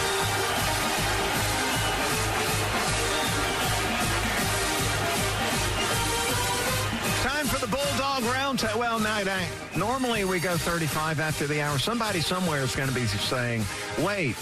Time 7.41 7.49
for 7.49 7.65
the 7.65 7.75
Bulldog 7.75 8.23
Round. 8.25 8.61
Well, 8.77 8.99
night. 8.99 9.27
I, 9.27 9.47
normally 9.75 10.25
we 10.25 10.39
go 10.39 10.55
35 10.55 11.19
after 11.19 11.47
the 11.47 11.59
hour. 11.59 11.79
Somebody 11.79 12.19
somewhere 12.19 12.61
is 12.61 12.75
going 12.75 12.87
to 12.87 12.93
be 12.93 13.07
saying, 13.07 13.65
"Wait, 13.97 14.35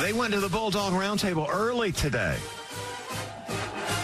they 0.00 0.12
went 0.12 0.32
to 0.34 0.38
the 0.38 0.48
Bulldog 0.48 0.92
Roundtable 0.92 1.52
early 1.52 1.90
today." 1.90 2.36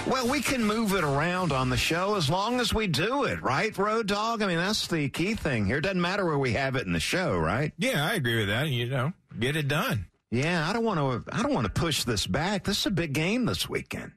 Well, 0.09 0.27
we 0.27 0.41
can 0.41 0.65
move 0.65 0.95
it 0.95 1.05
around 1.05 1.53
on 1.53 1.71
the 1.71 1.77
show 1.77 2.17
as 2.17 2.29
long 2.29 2.59
as 2.59 2.75
we 2.75 2.89
do 2.89 3.23
it, 3.23 3.41
right, 3.41 3.77
Road 3.79 4.09
Dog? 4.09 4.43
I 4.43 4.47
mean, 4.49 4.59
that's 4.59 4.89
the 4.89 5.09
key 5.09 5.35
thing 5.35 5.67
here. 5.67 5.79
It 5.79 5.83
Doesn't 5.83 6.01
matter 6.01 6.25
where 6.25 6.39
we 6.39 6.55
have 6.55 6.75
it 6.75 6.85
in 6.85 6.93
the 6.93 6.99
show, 6.99 7.39
right? 7.39 7.73
Yeah, 7.79 8.05
I 8.05 8.15
agree 8.15 8.41
with 8.41 8.49
that. 8.49 8.71
You 8.71 8.89
know, 8.89 9.13
get 9.39 9.55
it 9.55 9.69
done. 9.69 10.07
Yeah, 10.33 10.69
I 10.69 10.73
don't 10.73 10.85
want 10.85 10.99
to. 10.99 11.33
I 11.33 11.45
don't 11.45 11.55
want 11.55 11.73
to 11.73 11.81
push 11.81 12.03
this 12.03 12.27
back. 12.27 12.65
This 12.65 12.81
is 12.81 12.87
a 12.87 12.91
big 12.91 13.13
game 13.13 13.45
this 13.45 13.69
weekend. 13.69 14.11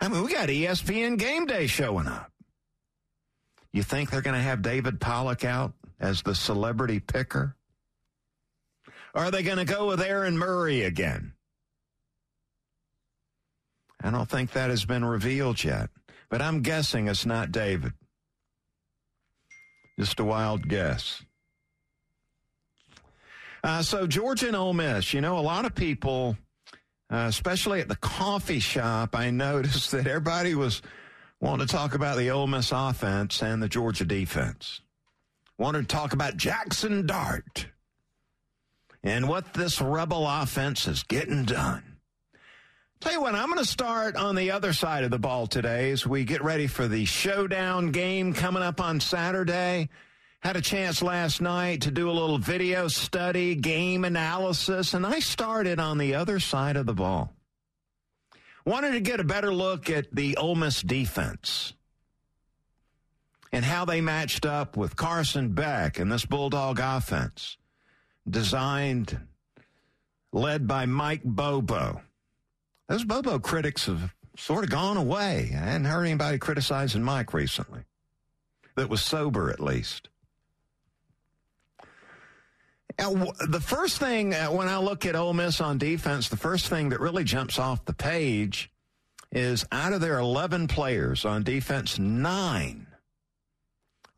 I 0.00 0.08
mean, 0.08 0.24
we 0.24 0.32
got 0.32 0.48
ESPN 0.48 1.18
Game 1.18 1.44
Day 1.44 1.66
showing 1.66 2.06
up. 2.06 2.31
You 3.72 3.82
think 3.82 4.10
they're 4.10 4.20
going 4.20 4.36
to 4.36 4.42
have 4.42 4.62
David 4.62 5.00
Pollack 5.00 5.44
out 5.44 5.72
as 5.98 6.22
the 6.22 6.34
celebrity 6.34 7.00
picker? 7.00 7.56
Are 9.14 9.30
they 9.30 9.42
going 9.42 9.58
to 9.58 9.64
go 9.64 9.86
with 9.88 10.00
Aaron 10.00 10.36
Murray 10.36 10.82
again? 10.82 11.32
I 14.02 14.10
don't 14.10 14.28
think 14.28 14.52
that 14.52 14.70
has 14.70 14.84
been 14.84 15.04
revealed 15.04 15.62
yet, 15.62 15.90
but 16.28 16.42
I'm 16.42 16.62
guessing 16.62 17.08
it's 17.08 17.24
not 17.24 17.52
David. 17.52 17.92
Just 19.98 20.18
a 20.18 20.24
wild 20.24 20.68
guess. 20.68 21.22
Uh, 23.62 23.82
so 23.82 24.06
Georgia 24.06 24.48
and 24.48 24.56
Ole 24.56 24.72
Miss, 24.72 25.14
you 25.14 25.20
know, 25.20 25.38
a 25.38 25.40
lot 25.40 25.64
of 25.64 25.74
people, 25.74 26.36
uh, 27.12 27.26
especially 27.28 27.80
at 27.80 27.88
the 27.88 27.96
coffee 27.96 28.58
shop, 28.58 29.14
I 29.14 29.30
noticed 29.30 29.92
that 29.92 30.06
everybody 30.06 30.54
was 30.54 30.82
wanting 31.42 31.66
to 31.66 31.72
talk 31.72 31.94
about 31.94 32.16
the 32.16 32.30
Ole 32.30 32.46
Miss 32.46 32.70
offense 32.70 33.42
and 33.42 33.60
the 33.60 33.68
Georgia 33.68 34.04
defense. 34.04 34.80
Wanted 35.58 35.88
to 35.88 35.94
talk 35.94 36.12
about 36.12 36.36
Jaxson 36.36 37.04
Dart 37.04 37.66
and 39.02 39.28
what 39.28 39.52
this 39.52 39.80
rebel 39.80 40.26
offense 40.26 40.86
is 40.86 41.02
getting 41.02 41.44
done. 41.44 41.82
Tell 43.00 43.12
you 43.12 43.20
what, 43.20 43.34
I'm 43.34 43.48
going 43.48 43.58
to 43.58 43.64
start 43.64 44.14
on 44.14 44.36
the 44.36 44.52
other 44.52 44.72
side 44.72 45.02
of 45.02 45.10
the 45.10 45.18
ball 45.18 45.48
today 45.48 45.90
as 45.90 46.06
we 46.06 46.22
get 46.22 46.44
ready 46.44 46.68
for 46.68 46.86
the 46.86 47.04
showdown 47.04 47.90
game 47.90 48.32
coming 48.32 48.62
up 48.62 48.80
on 48.80 49.00
Saturday. 49.00 49.88
Had 50.38 50.56
a 50.56 50.60
chance 50.60 51.02
last 51.02 51.40
night 51.40 51.82
to 51.82 51.90
do 51.90 52.08
a 52.08 52.12
little 52.12 52.38
video 52.38 52.86
study, 52.86 53.56
game 53.56 54.04
analysis, 54.04 54.94
and 54.94 55.04
I 55.04 55.18
started 55.18 55.80
on 55.80 55.98
the 55.98 56.14
other 56.14 56.38
side 56.38 56.76
of 56.76 56.86
the 56.86 56.94
ball. 56.94 57.34
Wanted 58.64 58.92
to 58.92 59.00
get 59.00 59.20
a 59.20 59.24
better 59.24 59.52
look 59.52 59.90
at 59.90 60.14
the 60.14 60.36
Ole 60.36 60.54
Miss 60.54 60.82
defense 60.82 61.72
and 63.52 63.64
how 63.64 63.84
they 63.84 64.00
matched 64.00 64.46
up 64.46 64.76
with 64.76 64.96
Carson 64.96 65.52
Beck 65.52 65.98
and 65.98 66.10
this 66.10 66.24
Bulldog 66.24 66.78
offense, 66.80 67.58
designed, 68.28 69.18
led 70.32 70.66
by 70.66 70.86
Mike 70.86 71.22
Bobo. 71.24 72.00
Those 72.88 73.04
Bobo 73.04 73.38
critics 73.38 73.86
have 73.86 74.14
sort 74.36 74.64
of 74.64 74.70
gone 74.70 74.96
away. 74.96 75.50
I 75.54 75.58
hadn't 75.58 75.84
heard 75.84 76.04
anybody 76.04 76.38
criticizing 76.38 77.02
Mike 77.02 77.34
recently 77.34 77.82
that 78.76 78.88
was 78.88 79.02
sober, 79.02 79.50
at 79.50 79.60
least. 79.60 80.08
The 82.98 83.62
first 83.64 83.98
thing 83.98 84.34
uh, 84.34 84.46
when 84.46 84.68
I 84.68 84.78
look 84.78 85.06
at 85.06 85.16
Ole 85.16 85.32
Miss 85.32 85.60
on 85.60 85.78
defense, 85.78 86.28
the 86.28 86.36
first 86.36 86.68
thing 86.68 86.90
that 86.90 87.00
really 87.00 87.24
jumps 87.24 87.58
off 87.58 87.84
the 87.84 87.92
page 87.92 88.70
is 89.30 89.64
out 89.72 89.92
of 89.92 90.00
their 90.00 90.18
11 90.18 90.68
players 90.68 91.24
on 91.24 91.42
defense, 91.42 91.98
nine 91.98 92.86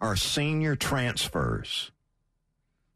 are 0.00 0.16
senior 0.16 0.76
transfers. 0.76 1.90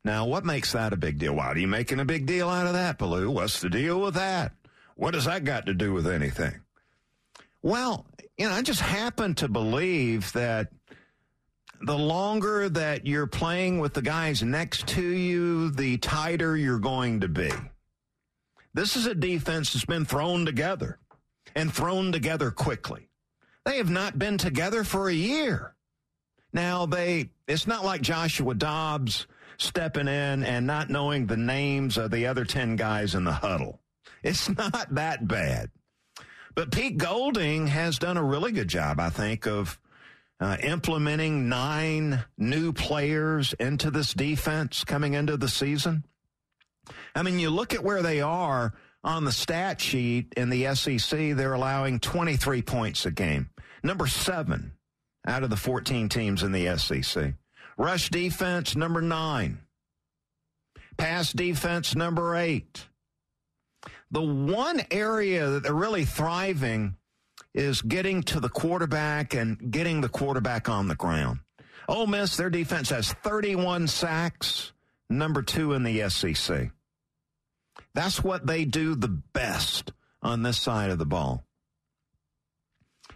Now, 0.04 0.26
what 0.26 0.44
makes 0.44 0.72
that 0.72 0.92
a 0.92 0.96
big 0.96 1.18
deal? 1.18 1.34
Why 1.34 1.46
are 1.46 1.58
you 1.58 1.68
making 1.68 2.00
a 2.00 2.04
big 2.04 2.26
deal 2.26 2.48
out 2.48 2.66
of 2.66 2.72
that, 2.72 2.98
Belue? 2.98 3.28
What's 3.28 3.60
the 3.60 3.70
deal 3.70 4.00
with 4.00 4.14
that? 4.14 4.52
What 4.96 5.12
does 5.12 5.26
that 5.26 5.44
got 5.44 5.66
to 5.66 5.74
do 5.74 5.92
with 5.92 6.06
anything? 6.06 6.60
Well, 7.62 8.06
you 8.36 8.48
know, 8.48 8.54
I 8.54 8.62
just 8.62 8.80
happen 8.80 9.34
to 9.36 9.48
believe 9.48 10.32
that 10.32 10.68
the 11.80 11.98
longer 11.98 12.68
that 12.68 13.06
you're 13.06 13.26
playing 13.26 13.78
with 13.78 13.94
the 13.94 14.02
guys 14.02 14.42
next 14.42 14.86
to 14.88 15.02
you, 15.02 15.70
the 15.70 15.98
tighter 15.98 16.56
you're 16.56 16.78
going 16.78 17.20
to 17.20 17.28
be. 17.28 17.50
This 18.74 18.96
is 18.96 19.06
a 19.06 19.14
defense 19.14 19.72
that's 19.72 19.84
been 19.84 20.04
thrown 20.04 20.44
together 20.44 20.98
and 21.54 21.72
thrown 21.72 22.12
together 22.12 22.50
quickly. 22.50 23.08
They 23.64 23.76
have 23.78 23.90
not 23.90 24.18
been 24.18 24.38
together 24.38 24.84
for 24.84 25.08
a 25.08 25.14
year. 25.14 25.74
Now 26.52 26.86
they 26.86 27.30
it's 27.46 27.66
not 27.66 27.84
like 27.84 28.00
Joshua 28.00 28.54
Dobbs 28.54 29.26
stepping 29.58 30.08
in 30.08 30.44
and 30.44 30.66
not 30.66 30.90
knowing 30.90 31.26
the 31.26 31.36
names 31.36 31.98
of 31.98 32.10
the 32.10 32.26
other 32.26 32.44
10 32.44 32.76
guys 32.76 33.14
in 33.14 33.24
the 33.24 33.32
huddle. 33.32 33.80
It's 34.22 34.48
not 34.56 34.94
that 34.94 35.26
bad. 35.26 35.70
But 36.54 36.72
Pete 36.72 36.96
Golding 36.96 37.68
has 37.68 37.98
done 37.98 38.16
a 38.16 38.24
really 38.24 38.52
good 38.52 38.68
job, 38.68 38.98
I 38.98 39.10
think, 39.10 39.46
of 39.46 39.78
uh, 40.40 40.56
implementing 40.62 41.48
nine 41.48 42.24
new 42.36 42.72
players 42.72 43.54
into 43.54 43.90
this 43.90 44.14
defense 44.14 44.84
coming 44.84 45.14
into 45.14 45.36
the 45.36 45.48
season. 45.48 46.04
I 47.14 47.22
mean, 47.22 47.38
you 47.38 47.50
look 47.50 47.74
at 47.74 47.82
where 47.82 48.02
they 48.02 48.20
are 48.20 48.74
on 49.02 49.24
the 49.24 49.32
stat 49.32 49.80
sheet 49.80 50.32
in 50.36 50.50
the 50.50 50.74
SEC, 50.74 51.36
they're 51.36 51.54
allowing 51.54 52.00
23 52.00 52.62
points 52.62 53.06
a 53.06 53.10
game, 53.10 53.50
number 53.82 54.06
seven 54.06 54.72
out 55.26 55.42
of 55.42 55.50
the 55.50 55.56
14 55.56 56.08
teams 56.08 56.42
in 56.42 56.52
the 56.52 56.76
SEC. 56.78 57.34
Rush 57.76 58.10
defense, 58.10 58.74
number 58.74 59.00
nine. 59.00 59.58
Pass 60.96 61.32
defense, 61.32 61.94
number 61.94 62.34
eight. 62.34 62.86
The 64.10 64.22
one 64.22 64.82
area 64.90 65.48
that 65.50 65.62
they're 65.62 65.74
really 65.74 66.04
thriving 66.04 66.96
is 67.58 67.82
getting 67.82 68.22
to 68.22 68.38
the 68.38 68.48
quarterback 68.48 69.34
and 69.34 69.72
getting 69.72 70.00
the 70.00 70.08
quarterback 70.08 70.68
on 70.68 70.86
the 70.86 70.94
ground. 70.94 71.40
Ole 71.88 72.06
Miss, 72.06 72.36
their 72.36 72.50
defense 72.50 72.90
has 72.90 73.12
31 73.12 73.88
sacks, 73.88 74.72
number 75.10 75.42
two 75.42 75.72
in 75.72 75.82
the 75.82 76.08
SEC. 76.08 76.70
That's 77.94 78.22
what 78.22 78.46
they 78.46 78.64
do 78.64 78.94
the 78.94 79.08
best 79.08 79.92
on 80.22 80.44
this 80.44 80.56
side 80.56 80.90
of 80.90 80.98
the 80.98 81.04
ball. 81.04 81.42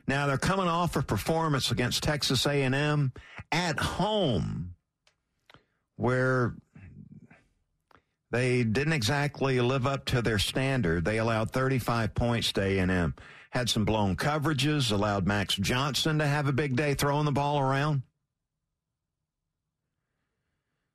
Now 0.09 0.27
they're 0.27 0.39
coming 0.39 0.67
off 0.67 0.97
a 0.97 1.03
performance 1.03 1.71
against 1.71 2.03
Texas 2.03 2.45
A&M 2.45 3.13
at 3.53 3.79
home 3.79 4.75
where 5.95 6.57
they 8.33 8.65
didn't 8.65 8.95
exactly 8.95 9.61
live 9.61 9.87
up 9.87 10.07
to 10.07 10.21
their 10.21 10.41
standard. 10.41 11.05
They 11.05 11.19
allowed 11.19 11.53
35 11.53 12.13
points 12.13 12.53
to 12.55 12.63
A&M. 12.63 13.15
Had 13.53 13.71
some 13.71 13.85
blown 13.85 14.17
coverages, 14.17 14.93
allowed 14.93 15.27
Max 15.27 15.55
Johnson 15.55 16.19
to 16.19 16.27
have 16.27 16.49
a 16.49 16.53
big 16.53 16.75
day 16.75 16.95
throwing 16.95 17.25
the 17.25 17.33
ball 17.33 17.61
around. 17.61 18.03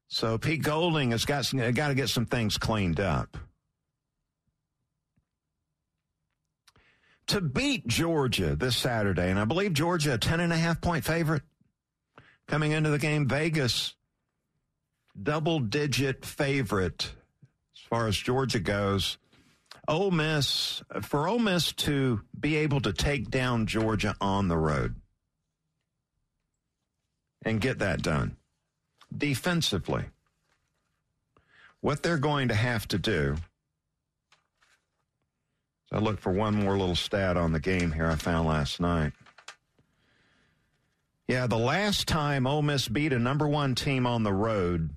So 0.09 0.37
Pete 0.37 0.63
Golding 0.63 1.11
has 1.11 1.25
got, 1.25 1.45
some, 1.45 1.59
got 1.71 1.89
to 1.89 1.95
get 1.95 2.09
some 2.09 2.25
things 2.25 2.57
cleaned 2.57 2.99
up. 2.99 3.37
to 7.27 7.41
beat 7.41 7.85
Georgia 7.87 8.55
this 8.55 8.77
Saturday, 8.77 9.29
and 9.29 9.39
I 9.39 9.45
believe 9.45 9.73
Georgia 9.73 10.13
a 10.13 10.17
ten 10.17 10.39
and 10.39 10.51
a 10.51 10.57
half 10.57 10.81
point 10.81 11.03
favorite 11.03 11.43
coming 12.47 12.71
into 12.71 12.89
the 12.89 12.97
game. 12.97 13.27
Vegas 13.27 13.95
double 15.21 15.59
digit 15.59 16.25
favorite 16.25 17.11
as 17.75 17.81
far 17.89 18.07
as 18.07 18.15
Georgia 18.17 18.59
goes. 18.59 19.17
Ole 19.87 20.11
Miss 20.11 20.81
for 21.01 21.27
Ole 21.27 21.39
Miss 21.39 21.71
to 21.73 22.21
be 22.37 22.57
able 22.57 22.81
to 22.81 22.91
take 22.91 23.29
down 23.29 23.67
Georgia 23.67 24.15
on 24.19 24.47
the 24.47 24.57
road 24.57 24.95
and 27.43 27.61
get 27.61 27.79
that 27.79 28.01
done 28.01 28.35
defensively. 29.15 30.05
What 31.79 32.03
they're 32.03 32.17
going 32.17 32.49
to 32.49 32.55
have 32.55 32.87
to 32.89 32.97
do. 32.97 33.37
I 35.91 35.99
look 35.99 36.19
for 36.19 36.33
one 36.33 36.55
more 36.55 36.77
little 36.77 36.95
stat 36.95 37.37
on 37.37 37.53
the 37.53 37.61
game 37.61 37.93
here 37.93 38.07
I 38.07 38.15
found 38.15 38.47
last 38.47 38.81
night. 38.81 39.13
Yeah, 41.29 41.47
the 41.47 41.57
last 41.57 42.07
time 42.07 42.45
Ole 42.45 42.61
Miss 42.61 42.89
beat 42.89 43.13
a 43.13 43.19
number 43.19 43.47
one 43.47 43.75
team 43.75 44.05
on 44.05 44.23
the 44.23 44.33
road 44.33 44.89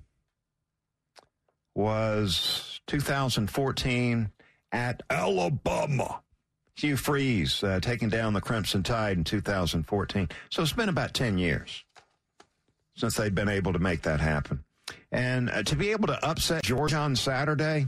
was 1.73 2.81
2014 2.87 4.31
at 4.71 5.01
Alabama. 5.09 6.21
Hugh 6.75 6.97
Freeze 6.97 7.63
uh, 7.63 7.79
taking 7.81 8.09
down 8.09 8.33
the 8.33 8.41
Crimson 8.41 8.83
Tide 8.83 9.17
in 9.17 9.23
2014. 9.23 10.29
So 10.49 10.61
it's 10.61 10.73
been 10.73 10.89
about 10.89 11.13
10 11.13 11.37
years 11.37 11.83
since 12.95 13.15
they've 13.15 13.33
been 13.33 13.49
able 13.49 13.73
to 13.73 13.79
make 13.79 14.01
that 14.03 14.19
happen. 14.19 14.63
And 15.11 15.49
uh, 15.49 15.63
to 15.63 15.75
be 15.75 15.91
able 15.91 16.07
to 16.07 16.25
upset 16.25 16.63
Georgia 16.63 16.97
on 16.97 17.15
Saturday, 17.15 17.87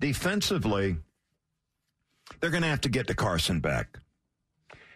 defensively, 0.00 0.96
they're 2.40 2.50
going 2.50 2.62
to 2.62 2.68
have 2.68 2.82
to 2.82 2.88
get 2.88 3.06
to 3.08 3.14
Carson 3.14 3.60
Beck. 3.60 3.98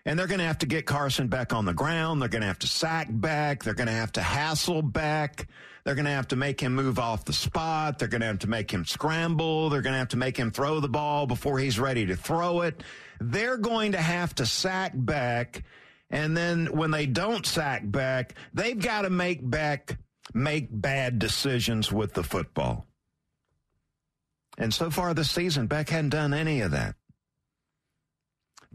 And 0.07 0.17
they're 0.17 0.29
going 0.29 0.39
to 0.39 0.47
have 0.47 0.59
to 0.59 0.67
get 0.67 0.87
Carson 0.87 1.27
Beck 1.27 1.53
on 1.53 1.65
the 1.65 1.75
ground. 1.75 2.23
They're 2.23 2.29
going 2.29 2.43
to 2.43 2.47
have 2.47 2.61
to 2.61 2.69
sack 2.69 3.09
Beck. 3.11 3.65
They're 3.65 3.75
going 3.75 3.89
to 3.89 3.93
have 3.93 4.13
to 4.13 4.23
hassle 4.23 4.81
Beck. 4.81 5.49
They're 5.85 5.97
going 5.97 6.05
to 6.05 6.13
have 6.13 6.29
to 6.29 6.37
make 6.37 6.61
him 6.61 6.77
move 6.77 7.01
off 7.01 7.25
the 7.25 7.33
spot. 7.33 7.99
They're 7.99 8.07
going 8.07 8.21
to 8.21 8.29
have 8.29 8.39
to 8.41 8.47
make 8.47 8.71
him 8.71 8.85
scramble. 8.85 9.69
They're 9.69 9.83
going 9.83 9.95
to 9.95 9.99
have 9.99 10.11
to 10.11 10.17
make 10.17 10.37
him 10.37 10.53
throw 10.53 10.79
the 10.79 10.89
ball 10.89 11.27
before 11.27 11.59
he's 11.59 11.81
ready 11.81 12.07
to 12.07 12.17
throw 12.17 12.61
it. 12.61 12.85
They're 13.21 13.57
going 13.57 13.93
to 13.93 14.01
have 14.01 14.33
to 14.37 14.47
sack 14.47 14.93
Beck. 14.95 15.65
And 16.09 16.37
then 16.37 16.67
when 16.67 16.93
they 16.93 17.07
don't 17.07 17.45
sack 17.45 17.83
Beck, 17.85 18.35
they've 18.55 18.79
got 18.79 19.03
to 19.03 19.11
make 19.11 19.49
Beck 19.49 19.99
make 20.33 20.69
bad 20.71 21.19
decisions 21.19 21.91
with 21.91 22.15
the 22.15 22.23
football. 22.23 22.87
And 24.57 24.73
so 24.73 24.91
far 24.91 25.15
this 25.15 25.33
season, 25.33 25.67
Beck 25.67 25.89
hadn't 25.89 26.11
done 26.11 26.33
any 26.33 26.61
of 26.61 26.71
that. 26.71 26.95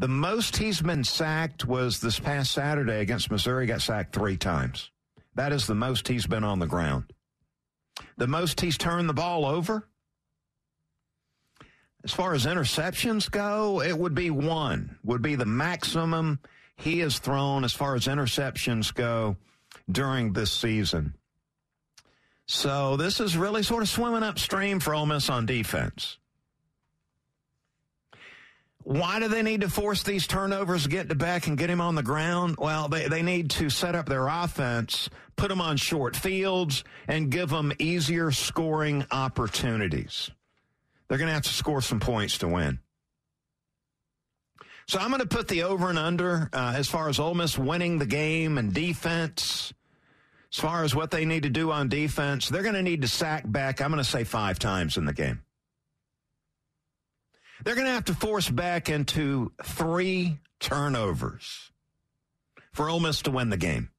The 0.01 0.07
most 0.07 0.57
he's 0.57 0.81
been 0.81 1.03
sacked 1.03 1.63
was 1.65 1.99
this 1.99 2.19
past 2.19 2.53
Saturday 2.53 3.01
against 3.01 3.29
Missouri, 3.29 3.67
got 3.67 3.83
sacked 3.83 4.15
three 4.15 4.35
times. 4.35 4.89
That 5.35 5.51
is 5.51 5.67
the 5.67 5.75
most 5.75 6.07
he's 6.07 6.25
been 6.25 6.43
on 6.43 6.57
the 6.57 6.65
ground. 6.65 7.13
The 8.17 8.25
most 8.25 8.59
he's 8.59 8.79
turned 8.79 9.07
the 9.07 9.13
ball 9.13 9.45
over. 9.45 9.87
As 12.03 12.11
far 12.11 12.33
as 12.33 12.47
interceptions 12.47 13.29
go, 13.29 13.83
it 13.83 13.95
would 13.95 14.15
be 14.15 14.31
one, 14.31 14.97
would 15.03 15.21
be 15.21 15.35
the 15.35 15.45
maximum 15.45 16.39
he 16.77 16.97
has 17.01 17.19
thrown 17.19 17.63
as 17.63 17.73
far 17.73 17.93
as 17.93 18.07
interceptions 18.07 18.91
go 18.91 19.37
during 19.87 20.33
this 20.33 20.51
season. 20.51 21.13
So 22.47 22.97
this 22.97 23.19
is 23.19 23.37
really 23.37 23.61
sort 23.61 23.83
of 23.83 23.89
swimming 23.89 24.23
upstream 24.23 24.79
for 24.79 24.95
Ole 24.95 25.05
Miss 25.05 25.29
on 25.29 25.45
defense. 25.45 26.17
Why 28.83 29.19
do 29.19 29.27
they 29.27 29.43
need 29.43 29.61
to 29.61 29.69
force 29.69 30.03
these 30.03 30.25
turnovers, 30.25 30.87
get 30.87 31.09
to 31.09 31.15
Beck 31.15 31.47
and 31.47 31.57
get 31.57 31.69
him 31.69 31.81
on 31.81 31.95
the 31.95 32.03
ground? 32.03 32.55
Well, 32.57 32.87
they, 32.87 33.07
they 33.07 33.21
need 33.21 33.51
to 33.51 33.69
set 33.69 33.95
up 33.95 34.07
their 34.07 34.27
offense, 34.27 35.09
put 35.35 35.49
them 35.49 35.61
on 35.61 35.77
short 35.77 36.15
fields, 36.15 36.83
and 37.07 37.29
give 37.29 37.49
them 37.49 37.71
easier 37.77 38.31
scoring 38.31 39.05
opportunities. 39.11 40.31
They're 41.07 41.17
going 41.17 41.27
to 41.27 41.33
have 41.33 41.43
to 41.43 41.49
score 41.49 41.81
some 41.81 41.99
points 41.99 42.39
to 42.39 42.47
win. 42.47 42.79
So 44.87 44.99
I'm 44.99 45.09
going 45.09 45.21
to 45.21 45.27
put 45.27 45.47
the 45.47 45.63
over 45.63 45.89
and 45.89 45.99
under 45.99 46.49
uh, 46.51 46.73
as 46.75 46.87
far 46.87 47.07
as 47.07 47.19
Ole 47.19 47.35
Miss 47.35 47.57
winning 47.57 47.99
the 47.99 48.05
game 48.05 48.57
and 48.57 48.73
defense. 48.73 49.73
As 50.51 50.59
far 50.59 50.83
as 50.83 50.93
what 50.93 51.11
they 51.11 51.23
need 51.23 51.43
to 51.43 51.49
do 51.49 51.71
on 51.71 51.87
defense, 51.87 52.49
they're 52.49 52.63
going 52.63 52.75
to 52.75 52.81
need 52.81 53.03
to 53.03 53.07
sack 53.07 53.43
Beck, 53.45 53.79
I'm 53.79 53.91
going 53.91 54.03
to 54.03 54.09
say 54.09 54.25
five 54.25 54.59
times 54.59 54.97
in 54.97 55.05
the 55.05 55.13
game. 55.13 55.43
They're 57.63 57.75
going 57.75 57.87
to 57.87 57.93
have 57.93 58.05
to 58.05 58.15
force 58.15 58.49
Beck 58.49 58.89
into 58.89 59.51
three 59.63 60.39
turnovers 60.59 61.71
for 62.73 62.89
Ole 62.89 62.99
Miss 62.99 63.21
to 63.23 63.31
win 63.31 63.49
the 63.49 63.57
game. 63.57 63.89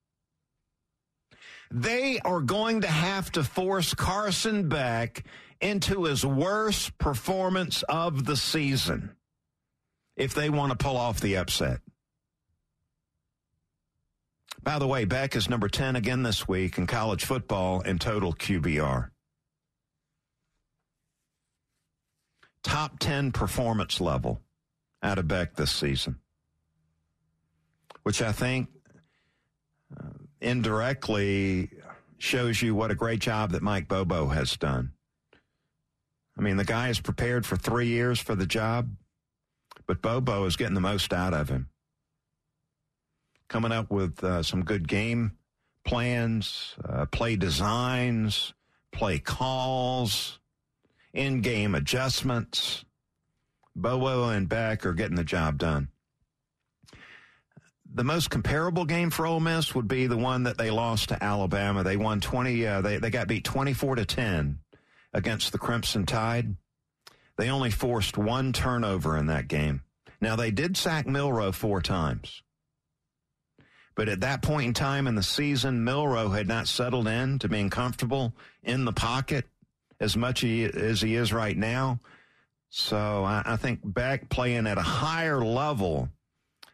They 1.71 2.19
are 2.19 2.41
going 2.41 2.83
to 2.83 2.89
have 2.89 3.33
to 3.33 3.45
force 3.45 3.95
Carson 3.95 4.69
Beck 4.69 5.25
into 5.61 6.05
his 6.05 6.27
worst 6.27 6.99
performance 6.99 7.83
of 7.85 8.25
the 8.25 8.37
season 8.37 9.17
if 10.17 10.35
they 10.35 10.51
want 10.51 10.71
to 10.71 10.85
pull 10.85 10.97
off 10.97 11.21
the 11.21 11.37
upset. 11.37 11.81
By 14.63 14.79
the 14.79 14.87
way, 14.87 15.05
Beck 15.05 15.35
is 15.35 15.49
number 15.49 15.69
10 15.69 15.97
again 15.97 16.23
this 16.23 16.47
week 16.47 16.79
in 16.79 16.87
college 16.87 17.25
football 17.25 17.81
in 17.81 17.99
total 17.99 18.33
QBR. 18.33 19.12
Top 22.63 22.99
10 22.99 23.33
performance 23.33 24.01
level 24.01 24.41
out 25.03 25.19
of 25.19 25.29
Beck 25.29 25.55
this 25.55 25.71
season, 25.71 26.19
which 28.03 28.23
I 28.23 28.33
think 28.33 28.69
uh, 29.99 30.09
indirectly 30.41 31.71
shows 32.19 32.63
you 32.63 32.75
what 32.75 32.91
a 32.91 32.95
great 32.95 33.21
job 33.21 33.51
that 33.51 33.63
Mike 33.63 33.89
Bobo 33.89 34.29
has 34.29 34.57
done. 34.57 34.93
I 36.39 36.41
mean, 36.41 36.57
the 36.57 36.65
guy 36.65 36.89
is 36.89 37.01
prepared 37.01 37.45
for 37.45 37.57
three 37.57 37.89
years 37.89 38.21
for 38.21 38.35
the 38.35 38.47
job, 38.47 38.91
but 39.87 40.01
Bobo 40.01 40.45
is 40.47 40.57
getting 40.57 40.75
the 40.75 40.81
most 40.81 41.13
out 41.13 41.35
of 41.35 41.49
him. 41.49 41.69
Coming 43.49 43.73
up 43.73 43.91
with 43.91 44.23
uh, 44.25 44.43
some 44.43 44.65
good 44.65 44.89
game 44.89 45.33
plans, 45.85 46.75
uh, 46.89 47.07
play 47.07 47.37
designs, 47.37 48.55
play 48.93 49.19
calls 49.19 50.39
in 51.13 51.41
game 51.41 51.75
adjustments. 51.75 52.85
Bobo 53.75 54.29
and 54.29 54.49
Beck 54.49 54.85
are 54.85 54.93
getting 54.93 55.17
the 55.17 55.25
job 55.25 55.59
done. 55.59 55.89
The 57.95 58.05
most 58.05 58.31
comparable 58.31 58.87
game 58.87 59.11
for 59.11 59.27
Ole 59.27 59.41
Miss 59.41 59.75
would 59.75 59.89
be 59.89 60.07
the 60.07 60.17
one 60.17 60.45
that 60.45 60.57
they 60.57 60.71
lost 60.71 61.11
to 61.11 61.23
Alabama. 61.23 61.83
They 61.83 61.97
won 61.97 62.21
20, 62.21 62.67
uh, 62.67 62.81
they, 62.81 62.97
they 62.97 63.11
got 63.11 63.29
beat 63.29 63.45
24 63.45 63.97
to 63.97 64.05
10 64.07 64.59
against 65.13 65.53
the 65.53 65.59
Crimson 65.59 66.07
Tide. 66.07 66.57
They 67.37 67.51
only 67.51 67.71
forced 67.71 68.17
one 68.17 68.53
turnover 68.53 69.17
in 69.17 69.27
that 69.27 69.49
game. 69.49 69.83
Now, 70.21 70.37
they 70.37 70.51
did 70.51 70.77
sack 70.77 71.07
Milroe 71.07 71.53
four 71.53 71.83
times. 71.83 72.43
But 73.95 74.09
at 74.09 74.21
that 74.21 74.41
point 74.41 74.69
in 74.69 74.75
time 74.75 75.07
in 75.07 75.15
the 75.15 75.23
season, 75.23 75.85
Milroe 75.85 76.31
had 76.31 76.49
not 76.49 76.69
settled 76.69 77.09
in 77.09 77.39
to 77.41 77.49
being 77.49 77.69
comfortable 77.69 78.33
in 78.63 78.85
the 78.87 78.93
pocket 78.93 79.47
as 80.03 80.17
much 80.17 80.43
as 80.43 81.01
he 81.01 81.15
is 81.15 81.33
right 81.33 81.57
now. 81.57 82.01
So 82.71 83.25
I, 83.25 83.43
I 83.47 83.57
think 83.57 83.81
Beck 83.85 84.29
playing 84.29 84.67
at 84.67 84.77
a 84.77 84.83
higher 84.83 85.45
level 85.45 86.09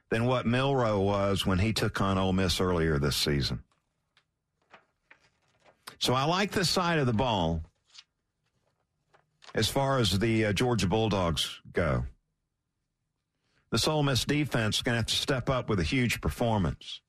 than 0.08 0.24
what 0.24 0.46
Milroe 0.46 1.00
was 1.00 1.44
when 1.44 1.58
he 1.58 1.74
took 1.74 2.00
on 2.00 2.16
Ole 2.16 2.32
Miss 2.32 2.58
earlier 2.58 2.98
this 2.98 3.16
season. 3.16 3.62
So 5.98 6.14
I 6.14 6.24
like 6.24 6.52
this 6.52 6.70
side 6.70 6.98
of 6.98 7.06
the 7.06 7.12
ball 7.12 7.62
as 9.54 9.68
far 9.68 9.98
as 9.98 10.18
the 10.18 10.46
uh, 10.46 10.52
Georgia 10.54 10.86
Bulldogs 10.86 11.60
go. 11.70 12.06
This 13.70 13.86
Ole 13.86 14.04
Miss 14.04 14.24
defense 14.24 14.76
is 14.76 14.82
going 14.82 14.94
to 14.94 15.00
have 15.00 15.06
to 15.06 15.14
step 15.14 15.50
up 15.50 15.68
with 15.68 15.80
a 15.80 15.84
huge 15.84 16.22
performance. 16.22 17.02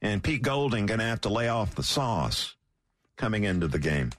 And 0.00 0.24
Pete 0.24 0.42
Golding 0.42 0.86
going 0.86 0.98
to 0.98 1.06
have 1.06 1.20
to 1.20 1.28
lay 1.28 1.48
off 1.48 1.76
the 1.76 1.84
sauce 1.84 2.56
coming 3.16 3.44
into 3.44 3.68
the 3.68 3.78
game. 3.78 4.10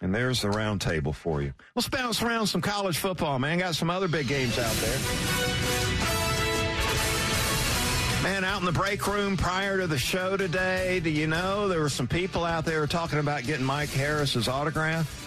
And 0.00 0.14
there's 0.14 0.42
the 0.42 0.50
round 0.50 0.80
table 0.80 1.12
for 1.12 1.42
you. 1.42 1.52
Let's 1.74 1.88
bounce 1.88 2.22
around 2.22 2.46
some 2.46 2.60
college 2.60 2.98
football, 2.98 3.38
man. 3.38 3.58
Got 3.58 3.74
some 3.74 3.90
other 3.90 4.06
big 4.06 4.28
games 4.28 4.58
out 4.58 4.74
there. 4.76 4.98
Man, 8.22 8.44
out 8.44 8.60
in 8.60 8.64
the 8.64 8.72
break 8.72 9.06
room 9.06 9.36
prior 9.36 9.78
to 9.78 9.86
the 9.86 9.98
show 9.98 10.36
today, 10.36 11.00
do 11.00 11.10
you 11.10 11.26
know 11.26 11.68
there 11.68 11.80
were 11.80 11.88
some 11.88 12.06
people 12.06 12.44
out 12.44 12.64
there 12.64 12.86
talking 12.86 13.18
about 13.18 13.44
getting 13.44 13.64
Mike 13.64 13.90
Harris's 13.90 14.48
autograph? 14.48 15.26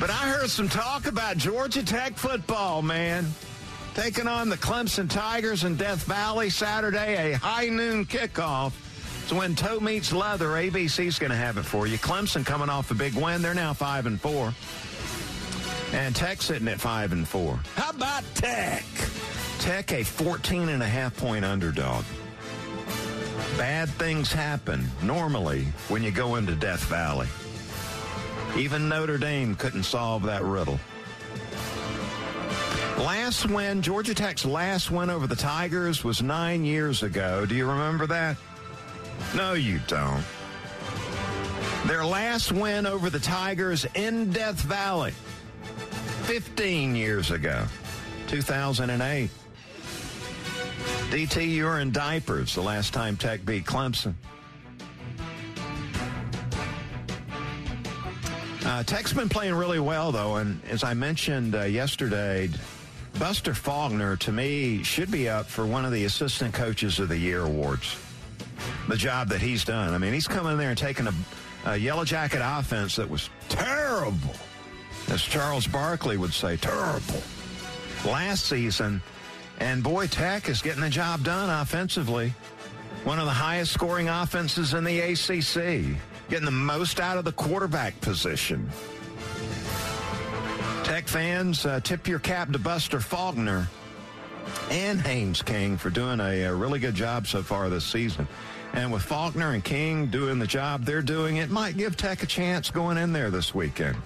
But 0.00 0.10
I 0.10 0.28
heard 0.28 0.50
some 0.50 0.68
talk 0.68 1.06
about 1.06 1.36
Georgia 1.36 1.84
Tech 1.84 2.16
football, 2.16 2.82
man. 2.82 3.26
Taking 3.94 4.28
on 4.28 4.48
the 4.48 4.56
Clemson 4.56 5.10
Tigers 5.10 5.64
in 5.64 5.74
Death 5.74 6.04
Valley 6.04 6.50
Saturday, 6.50 7.32
a 7.32 7.36
high 7.36 7.68
noon 7.68 8.06
kickoff. 8.06 8.72
So 9.28 9.36
when 9.36 9.54
toe 9.54 9.78
meets 9.78 10.10
leather, 10.10 10.48
ABC's 10.48 11.18
going 11.18 11.30
to 11.30 11.36
have 11.36 11.58
it 11.58 11.64
for 11.64 11.86
you. 11.86 11.98
Clemson 11.98 12.46
coming 12.46 12.70
off 12.70 12.90
a 12.90 12.94
big 12.94 13.14
win. 13.14 13.42
They're 13.42 13.52
now 13.52 13.74
5 13.74 14.06
and 14.06 14.18
4. 14.18 14.54
And 15.92 16.16
Tech 16.16 16.42
sitting 16.42 16.68
at 16.68 16.80
five 16.80 17.12
and 17.12 17.26
four. 17.26 17.58
How 17.74 17.90
about 17.90 18.22
Tech? 18.34 18.84
Tech 19.58 19.92
a 19.92 20.02
14 20.02 20.68
and 20.68 20.82
a 20.82 20.86
half 20.86 21.16
point 21.16 21.44
underdog. 21.44 22.04
Bad 23.56 23.88
things 23.90 24.30
happen 24.30 24.86
normally 25.02 25.64
when 25.88 26.02
you 26.02 26.10
go 26.10 26.36
into 26.36 26.54
Death 26.54 26.84
Valley. 26.84 27.26
Even 28.56 28.88
Notre 28.88 29.18
Dame 29.18 29.54
couldn't 29.54 29.84
solve 29.84 30.22
that 30.24 30.42
riddle. 30.42 30.78
Last 32.98 33.48
win, 33.48 33.80
Georgia 33.80 34.14
Tech's 34.14 34.44
last 34.44 34.90
win 34.90 35.08
over 35.08 35.26
the 35.26 35.36
Tigers 35.36 36.02
was 36.02 36.22
nine 36.22 36.64
years 36.64 37.02
ago. 37.02 37.46
Do 37.46 37.54
you 37.54 37.66
remember 37.66 38.06
that? 38.08 38.36
No, 39.34 39.52
you 39.54 39.80
don't. 39.86 40.24
Their 41.86 42.04
last 42.04 42.52
win 42.52 42.86
over 42.86 43.08
the 43.08 43.18
Tigers 43.18 43.86
in 43.94 44.30
Death 44.30 44.60
Valley, 44.62 45.12
15 46.22 46.94
years 46.96 47.30
ago, 47.30 47.64
2008. 48.26 49.30
DT, 51.10 51.48
you 51.48 51.64
were 51.64 51.80
in 51.80 51.90
diapers 51.90 52.54
the 52.54 52.60
last 52.60 52.92
time 52.92 53.16
Tech 53.16 53.44
beat 53.46 53.64
Clemson. 53.64 54.14
Uh, 58.64 58.82
Tech's 58.82 59.14
been 59.14 59.30
playing 59.30 59.54
really 59.54 59.80
well, 59.80 60.12
though, 60.12 60.36
and 60.36 60.60
as 60.68 60.84
I 60.84 60.92
mentioned 60.92 61.54
uh, 61.54 61.62
yesterday, 61.62 62.50
Buster 63.18 63.54
Faulkner, 63.54 64.16
to 64.16 64.32
me, 64.32 64.82
should 64.82 65.10
be 65.10 65.28
up 65.28 65.46
for 65.46 65.64
one 65.64 65.86
of 65.86 65.92
the 65.92 66.04
Assistant 66.04 66.52
Coaches 66.52 66.98
of 66.98 67.08
the 67.08 67.16
Year 67.16 67.44
awards. 67.44 67.96
The 68.88 68.96
job 68.96 69.28
that 69.28 69.40
he's 69.40 69.64
done. 69.64 69.94
I 69.94 69.98
mean, 69.98 70.12
he's 70.12 70.28
come 70.28 70.46
in 70.46 70.58
there 70.58 70.70
and 70.70 70.78
taken 70.78 71.08
a, 71.08 71.14
a 71.66 71.76
Yellow 71.76 72.04
Jacket 72.04 72.40
offense 72.42 72.96
that 72.96 73.08
was 73.08 73.30
terrible, 73.48 74.34
as 75.10 75.22
Charles 75.22 75.66
Barkley 75.66 76.16
would 76.16 76.32
say, 76.32 76.56
terrible, 76.56 77.22
last 78.04 78.46
season. 78.46 79.02
And 79.60 79.82
boy, 79.82 80.06
Tech 80.06 80.48
is 80.48 80.62
getting 80.62 80.82
the 80.82 80.90
job 80.90 81.24
done 81.24 81.50
offensively. 81.50 82.32
One 83.04 83.18
of 83.18 83.26
the 83.26 83.32
highest 83.32 83.72
scoring 83.72 84.08
offenses 84.08 84.74
in 84.74 84.84
the 84.84 85.00
ACC 85.00 85.98
getting 86.28 86.44
the 86.44 86.50
most 86.50 87.00
out 87.00 87.16
of 87.16 87.24
the 87.24 87.32
quarterback 87.32 87.98
position. 88.00 88.68
Tech 90.84 91.08
fans, 91.08 91.64
uh, 91.66 91.80
tip 91.80 92.06
your 92.06 92.18
cap 92.18 92.50
to 92.52 92.58
Buster 92.58 93.00
Faulkner 93.00 93.68
and 94.70 95.00
Haynes 95.00 95.42
King 95.42 95.76
for 95.76 95.90
doing 95.90 96.20
a, 96.20 96.44
a, 96.44 96.54
really 96.54 96.78
good 96.78 96.94
job 96.94 97.26
so 97.26 97.42
far 97.42 97.68
this 97.68 97.84
season. 97.84 98.26
And 98.72 98.92
with 98.92 99.02
Faulkner 99.02 99.52
and 99.52 99.64
King 99.64 100.06
doing 100.06 100.38
the 100.38 100.46
job 100.46 100.84
they're 100.84 101.02
doing, 101.02 101.36
it 101.36 101.50
might 101.50 101.76
give 101.76 101.96
Tech 101.96 102.22
a 102.22 102.26
chance 102.26 102.70
going 102.70 102.96
in 102.96 103.12
there 103.12 103.30
this 103.30 103.54
weekend. 103.54 103.96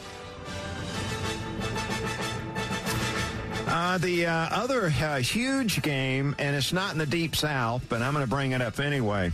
Uh, 3.67 3.99
the 3.99 4.27
uh, 4.27 4.49
other 4.51 4.87
uh, 4.87 5.19
huge 5.19 5.83
game, 5.83 6.35
and 6.39 6.55
it's 6.55 6.73
not 6.73 6.93
in 6.93 6.99
the 6.99 7.07
deep 7.07 7.35
south, 7.35 7.85
but 7.89 8.03
I'm 8.03 8.13
going 8.13 8.25
to 8.25 8.31
bring 8.31 8.53
it 8.53 8.61
up 8.61 8.79
anyway. 8.81 9.33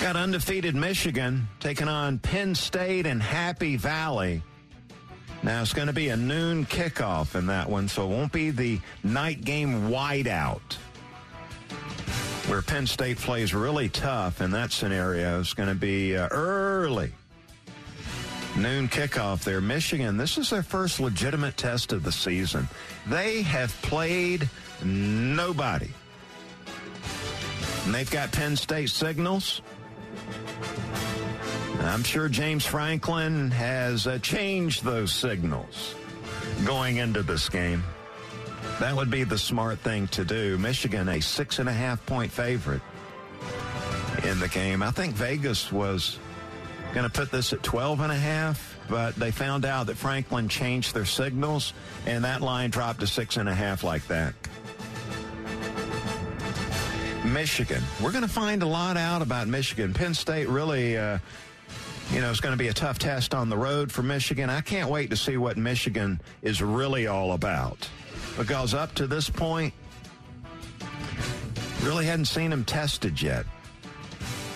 Got 0.00 0.16
undefeated 0.16 0.74
Michigan 0.74 1.48
taking 1.58 1.88
on 1.88 2.18
Penn 2.18 2.54
State 2.54 3.06
and 3.06 3.22
Happy 3.22 3.76
Valley. 3.76 4.42
Now 5.42 5.62
it's 5.62 5.72
going 5.72 5.88
to 5.88 5.92
be 5.92 6.10
a 6.10 6.16
noon 6.16 6.64
kickoff 6.64 7.34
in 7.34 7.46
that 7.46 7.68
one, 7.68 7.88
so 7.88 8.04
it 8.04 8.08
won't 8.08 8.32
be 8.32 8.50
the 8.50 8.80
night 9.02 9.44
game 9.44 9.90
whiteout 9.90 10.60
where 12.50 12.62
Penn 12.62 12.84
State 12.84 13.16
plays 13.16 13.54
really 13.54 13.88
tough 13.88 14.40
in 14.40 14.50
that 14.50 14.72
scenario. 14.72 15.38
is 15.38 15.54
going 15.54 15.68
to 15.68 15.74
be 15.74 16.16
uh, 16.16 16.26
early. 16.32 17.12
Noon 18.56 18.88
kickoff 18.88 19.44
there. 19.44 19.60
Michigan, 19.60 20.16
this 20.16 20.36
is 20.36 20.50
their 20.50 20.64
first 20.64 20.98
legitimate 20.98 21.56
test 21.56 21.92
of 21.92 22.02
the 22.02 22.10
season. 22.10 22.66
They 23.06 23.42
have 23.42 23.70
played 23.82 24.50
nobody. 24.82 25.90
And 27.84 27.94
they've 27.94 28.10
got 28.10 28.32
Penn 28.32 28.56
State 28.56 28.90
signals. 28.90 29.62
I'm 31.82 32.02
sure 32.02 32.28
James 32.28 32.66
Franklin 32.66 33.52
has 33.52 34.08
uh, 34.08 34.18
changed 34.18 34.82
those 34.82 35.12
signals 35.14 35.94
going 36.64 36.96
into 36.96 37.22
this 37.22 37.48
game. 37.48 37.84
That 38.80 38.96
would 38.96 39.10
be 39.10 39.24
the 39.24 39.36
smart 39.36 39.78
thing 39.80 40.08
to 40.08 40.24
do. 40.24 40.56
Michigan, 40.56 41.06
a 41.10 41.20
six 41.20 41.58
and 41.58 41.68
a 41.68 41.72
half 41.72 42.04
point 42.06 42.32
favorite 42.32 42.80
in 44.24 44.40
the 44.40 44.48
game. 44.48 44.82
I 44.82 44.90
think 44.90 45.14
Vegas 45.14 45.70
was 45.70 46.18
going 46.94 47.04
to 47.04 47.10
put 47.10 47.30
this 47.30 47.52
at 47.52 47.62
12 47.62 48.00
and 48.00 48.10
a 48.10 48.16
half, 48.16 48.78
but 48.88 49.14
they 49.16 49.32
found 49.32 49.66
out 49.66 49.86
that 49.88 49.98
Franklin 49.98 50.48
changed 50.48 50.94
their 50.94 51.04
signals, 51.04 51.74
and 52.06 52.24
that 52.24 52.40
line 52.40 52.70
dropped 52.70 53.00
to 53.00 53.06
six 53.06 53.36
and 53.36 53.50
a 53.50 53.54
half 53.54 53.84
like 53.84 54.06
that. 54.08 54.32
Michigan. 57.22 57.82
We're 58.02 58.12
going 58.12 58.24
to 58.24 58.28
find 58.28 58.62
a 58.62 58.66
lot 58.66 58.96
out 58.96 59.20
about 59.20 59.46
Michigan. 59.46 59.92
Penn 59.92 60.14
State 60.14 60.48
really, 60.48 60.96
uh, 60.96 61.18
you 62.12 62.22
know, 62.22 62.30
it's 62.30 62.40
going 62.40 62.54
to 62.54 62.58
be 62.58 62.68
a 62.68 62.72
tough 62.72 62.98
test 62.98 63.34
on 63.34 63.50
the 63.50 63.58
road 63.58 63.92
for 63.92 64.02
Michigan. 64.02 64.48
I 64.48 64.62
can't 64.62 64.88
wait 64.88 65.10
to 65.10 65.16
see 65.16 65.36
what 65.36 65.58
Michigan 65.58 66.18
is 66.40 66.62
really 66.62 67.08
all 67.08 67.34
about. 67.34 67.86
Because 68.40 68.72
up 68.72 68.94
to 68.94 69.06
this 69.06 69.28
point, 69.28 69.74
really 71.82 72.06
hadn't 72.06 72.24
seen 72.24 72.48
them 72.48 72.64
tested 72.64 73.20
yet. 73.20 73.44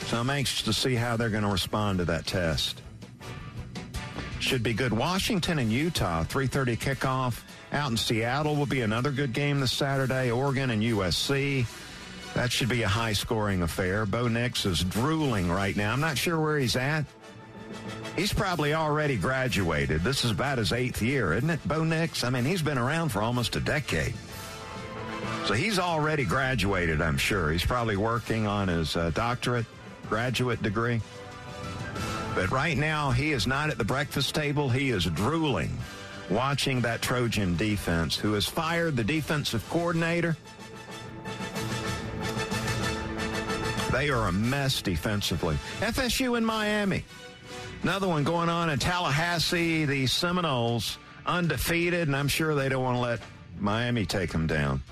So 0.06 0.18
I'm 0.18 0.30
anxious 0.30 0.62
to 0.62 0.72
see 0.72 0.94
how 0.94 1.18
they're 1.18 1.28
going 1.28 1.44
to 1.44 1.50
respond 1.50 1.98
to 1.98 2.06
that 2.06 2.26
test. 2.26 2.80
Should 4.40 4.62
be 4.62 4.72
good. 4.72 4.94
Washington 4.94 5.58
and 5.58 5.70
Utah, 5.70 6.24
3:30 6.24 6.78
kickoff 6.78 7.42
out 7.72 7.90
in 7.90 7.98
Seattle 7.98 8.56
will 8.56 8.64
be 8.64 8.80
another 8.80 9.10
good 9.10 9.34
game 9.34 9.60
this 9.60 9.72
Saturday. 9.72 10.30
Oregon 10.30 10.70
and 10.70 10.82
USC. 10.82 11.66
That 12.32 12.50
should 12.50 12.70
be 12.70 12.84
a 12.84 12.88
high-scoring 12.88 13.60
affair. 13.60 14.06
Bo 14.06 14.28
Nix 14.28 14.64
is 14.64 14.82
drooling 14.82 15.50
right 15.50 15.76
now. 15.76 15.92
I'm 15.92 16.00
not 16.00 16.16
sure 16.16 16.40
where 16.40 16.58
he's 16.58 16.74
at. 16.74 17.04
He's 18.16 18.32
probably 18.32 18.74
already 18.74 19.16
graduated. 19.16 20.02
This 20.02 20.24
is 20.24 20.30
about 20.30 20.58
his 20.58 20.72
eighth 20.72 21.02
year, 21.02 21.32
isn't 21.32 21.50
it, 21.50 21.66
Bo 21.66 21.84
Nix? 21.84 22.22
I 22.22 22.30
mean, 22.30 22.44
he's 22.44 22.62
been 22.62 22.78
around 22.78 23.08
for 23.10 23.20
almost 23.20 23.56
a 23.56 23.60
decade. 23.60 24.14
So 25.46 25.54
he's 25.54 25.78
already 25.78 26.24
graduated, 26.24 27.02
I'm 27.02 27.18
sure. 27.18 27.50
He's 27.50 27.64
probably 27.64 27.96
working 27.96 28.46
on 28.46 28.68
his 28.68 28.96
uh, 28.96 29.10
doctorate, 29.10 29.66
graduate 30.08 30.62
degree. 30.62 31.00
But 32.34 32.50
right 32.50 32.76
now, 32.76 33.10
he 33.10 33.32
is 33.32 33.46
not 33.46 33.70
at 33.70 33.78
the 33.78 33.84
breakfast 33.84 34.34
table. 34.34 34.68
He 34.68 34.90
is 34.90 35.04
drooling 35.04 35.76
watching 36.30 36.80
that 36.80 37.02
Trojan 37.02 37.56
defense, 37.56 38.16
who 38.16 38.32
has 38.32 38.46
fired 38.46 38.96
the 38.96 39.04
defensive 39.04 39.68
coordinator. 39.70 40.36
They 43.92 44.10
are 44.10 44.28
a 44.28 44.32
mess 44.32 44.82
defensively. 44.82 45.56
FSU 45.80 46.36
in 46.36 46.44
Miami. 46.44 47.04
Another 47.84 48.08
one 48.08 48.24
going 48.24 48.48
on 48.48 48.70
in 48.70 48.78
Tallahassee. 48.78 49.84
The 49.84 50.06
Seminoles 50.06 50.96
undefeated, 51.26 52.08
and 52.08 52.16
I'm 52.16 52.28
sure 52.28 52.54
they 52.54 52.70
don't 52.70 52.82
want 52.82 52.96
to 52.96 53.00
let 53.02 53.20
Miami 53.58 54.06
take 54.06 54.32
them 54.32 54.46
down. 54.46 54.82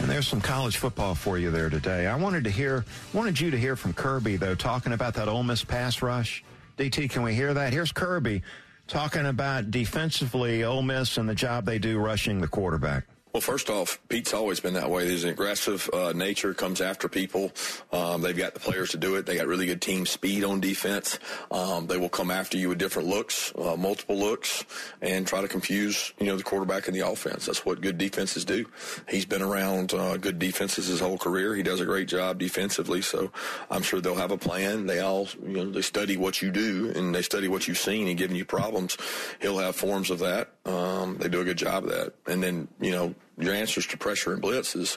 And 0.00 0.08
there's 0.10 0.26
some 0.26 0.40
college 0.40 0.78
football 0.78 1.14
for 1.14 1.36
you 1.36 1.50
there 1.50 1.68
today. 1.68 2.06
I 2.06 2.16
wanted 2.16 2.44
to 2.44 2.50
hear, 2.50 2.86
wanted 3.12 3.38
you 3.38 3.50
to 3.50 3.58
hear 3.58 3.76
from 3.76 3.92
Kirby 3.92 4.36
though, 4.36 4.54
talking 4.54 4.94
about 4.94 5.12
that 5.14 5.28
Ole 5.28 5.42
Miss 5.42 5.62
pass 5.62 6.00
rush. 6.00 6.42
DT, 6.78 7.10
can 7.10 7.22
we 7.22 7.34
hear 7.34 7.52
that? 7.52 7.74
Here's 7.74 7.92
Kirby 7.92 8.40
talking 8.88 9.26
about 9.26 9.70
defensively 9.70 10.64
Ole 10.64 10.80
Miss 10.80 11.18
and 11.18 11.28
the 11.28 11.34
job 11.34 11.66
they 11.66 11.78
do 11.78 11.98
rushing 11.98 12.40
the 12.40 12.48
quarterback. 12.48 13.04
Well, 13.34 13.40
first 13.40 13.68
off, 13.68 13.98
Pete's 14.08 14.32
always 14.32 14.60
been 14.60 14.74
that 14.74 14.88
way. 14.88 15.08
There's 15.08 15.24
an 15.24 15.30
aggressive 15.30 15.90
uh, 15.92 16.12
nature, 16.12 16.54
comes 16.54 16.80
after 16.80 17.08
people. 17.08 17.50
Um, 17.92 18.20
they've 18.20 18.36
got 18.36 18.54
the 18.54 18.60
players 18.60 18.92
to 18.92 18.96
do 18.96 19.16
it. 19.16 19.26
They 19.26 19.36
got 19.36 19.48
really 19.48 19.66
good 19.66 19.82
team 19.82 20.06
speed 20.06 20.44
on 20.44 20.60
defense. 20.60 21.18
Um, 21.50 21.88
they 21.88 21.96
will 21.96 22.08
come 22.08 22.30
after 22.30 22.56
you 22.56 22.68
with 22.68 22.78
different 22.78 23.08
looks, 23.08 23.52
uh, 23.58 23.74
multiple 23.74 24.16
looks, 24.16 24.64
and 25.02 25.26
try 25.26 25.40
to 25.40 25.48
confuse, 25.48 26.12
you 26.20 26.26
know, 26.26 26.36
the 26.36 26.44
quarterback 26.44 26.86
and 26.86 26.94
the 26.94 27.00
offense. 27.00 27.46
That's 27.46 27.66
what 27.66 27.80
good 27.80 27.98
defenses 27.98 28.44
do. 28.44 28.66
He's 29.08 29.24
been 29.24 29.42
around 29.42 29.94
uh, 29.94 30.16
good 30.16 30.38
defenses 30.38 30.86
his 30.86 31.00
whole 31.00 31.18
career. 31.18 31.56
He 31.56 31.64
does 31.64 31.80
a 31.80 31.84
great 31.84 32.06
job 32.06 32.38
defensively, 32.38 33.02
so 33.02 33.32
I'm 33.68 33.82
sure 33.82 34.00
they'll 34.00 34.14
have 34.14 34.30
a 34.30 34.38
plan. 34.38 34.86
They 34.86 35.00
all, 35.00 35.26
you 35.44 35.56
know, 35.56 35.70
they 35.72 35.82
study 35.82 36.16
what 36.16 36.40
you 36.40 36.52
do 36.52 36.92
and 36.94 37.12
they 37.12 37.22
study 37.22 37.48
what 37.48 37.66
you've 37.66 37.78
seen 37.78 38.06
and 38.06 38.16
giving 38.16 38.36
you 38.36 38.44
problems. 38.44 38.96
He'll 39.40 39.58
have 39.58 39.74
forms 39.74 40.10
of 40.10 40.20
that. 40.20 40.50
Um, 40.64 41.16
they 41.18 41.28
do 41.28 41.40
a 41.40 41.44
good 41.44 41.58
job 41.58 41.82
of 41.82 41.90
that. 41.90 42.14
And 42.28 42.40
then, 42.40 42.68
you 42.80 42.92
know, 42.92 43.12
your 43.38 43.54
answers 43.54 43.86
to 43.88 43.96
pressure 43.96 44.32
and 44.32 44.40
blitz 44.40 44.76
is, 44.76 44.96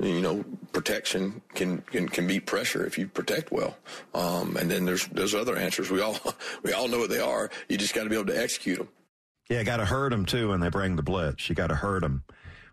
you 0.00 0.20
know, 0.20 0.44
protection 0.72 1.40
can 1.54 1.78
can, 1.82 2.08
can 2.08 2.26
beat 2.26 2.46
pressure 2.46 2.84
if 2.84 2.98
you 2.98 3.06
protect 3.06 3.50
well. 3.52 3.76
Um, 4.14 4.56
and 4.56 4.70
then 4.70 4.84
there's 4.84 5.06
there's 5.08 5.34
other 5.34 5.56
answers. 5.56 5.90
We 5.90 6.00
all 6.00 6.16
we 6.62 6.72
all 6.72 6.88
know 6.88 6.98
what 6.98 7.10
they 7.10 7.20
are. 7.20 7.50
You 7.68 7.78
just 7.78 7.94
got 7.94 8.04
to 8.04 8.10
be 8.10 8.16
able 8.16 8.26
to 8.26 8.40
execute 8.40 8.78
them. 8.78 8.88
Yeah, 9.48 9.64
got 9.64 9.78
to 9.78 9.84
hurt 9.84 10.10
them 10.10 10.26
too 10.26 10.50
when 10.50 10.60
they 10.60 10.68
bring 10.68 10.96
the 10.96 11.02
blitz. 11.02 11.48
You 11.48 11.54
got 11.54 11.68
to 11.68 11.74
hurt 11.74 12.02
them 12.02 12.22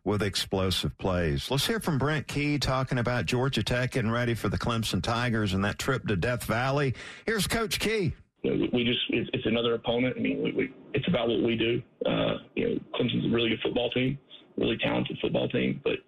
with 0.08 0.24
explosive 0.24 0.98
plays. 0.98 1.52
Let's 1.52 1.67
hear 1.67 1.82
from 1.82 1.98
Brent 1.98 2.28
Key 2.28 2.60
talking 2.60 2.98
about 2.98 3.26
Georgia 3.26 3.62
Tech 3.62 3.91
getting 3.91 4.10
ready 4.10 4.36
for 4.36 4.48
the 4.48 4.58
Clemson 4.58 5.04
Tigers 5.04 5.54
and 5.54 5.65
that 5.65 5.78
trip 5.78 6.08
to 6.08 6.15
Death 6.15 6.46
Valley. 6.46 6.93
Here's 7.26 7.46
Coach 7.46 7.80
Key. 7.80 8.13
we 8.43 8.86
just 8.86 9.02
it's, 9.10 9.30
it's 9.34 9.46
another 9.46 9.74
opponent. 9.74 10.15
I 10.17 10.22
mean, 10.22 10.41
we, 10.41 10.52
we, 10.54 10.74
it's 10.93 11.08
about 11.10 11.28
what 11.28 11.41
we 11.41 11.58
do. 11.58 11.82
Uh, 12.06 12.38
you 12.56 12.70
know, 12.70 12.80
Clemson's 12.96 13.26
a 13.26 13.36
really 13.36 13.50
good 13.50 13.60
football 13.62 13.89
team, 13.89 14.17
really 14.58 14.78
talented 14.78 15.17
football 15.22 15.48
team, 15.50 15.82
but 15.84 16.00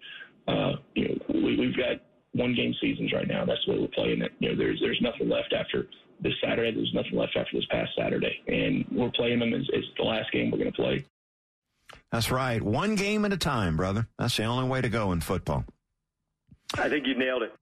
uh, 0.52 0.72
you 0.94 1.08
know, 1.08 1.14
we, 1.28 1.56
we've 1.56 1.76
got 1.76 2.00
one 2.32 2.54
game 2.54 2.74
seasons 2.80 3.12
right 3.12 3.28
now. 3.28 3.44
That's 3.44 3.66
what 3.66 3.80
we're 3.80 3.88
playing. 3.88 4.22
It. 4.22 4.32
You 4.38 4.50
know, 4.50 4.56
there's 4.56 4.80
there's 4.80 5.00
nothing 5.00 5.28
left 5.28 5.52
after 5.52 5.86
this 6.20 6.32
Saturday. 6.42 6.74
There's 6.74 6.92
nothing 6.94 7.16
left 7.16 7.36
after 7.36 7.56
this 7.56 7.66
past 7.70 7.90
Saturday, 7.96 8.42
and 8.46 8.84
we're 8.90 9.10
playing 9.10 9.38
them 9.38 9.54
as, 9.54 9.68
as 9.76 9.84
the 9.96 10.04
last 10.04 10.30
game 10.32 10.50
we're 10.50 10.58
going 10.58 10.72
to 10.72 10.76
play. 10.76 11.04
That's 12.12 12.30
right. 12.30 12.62
One 12.62 12.94
game 12.94 13.24
at 13.24 13.32
a 13.32 13.36
time, 13.36 13.76
brother. 13.76 14.06
That's 14.18 14.36
the 14.36 14.44
only 14.44 14.68
way 14.68 14.80
to 14.80 14.88
go 14.88 15.12
in 15.12 15.20
football. 15.20 15.64
I 16.78 16.88
think 16.88 17.06
you 17.06 17.16
nailed 17.16 17.42
it. 17.42 17.54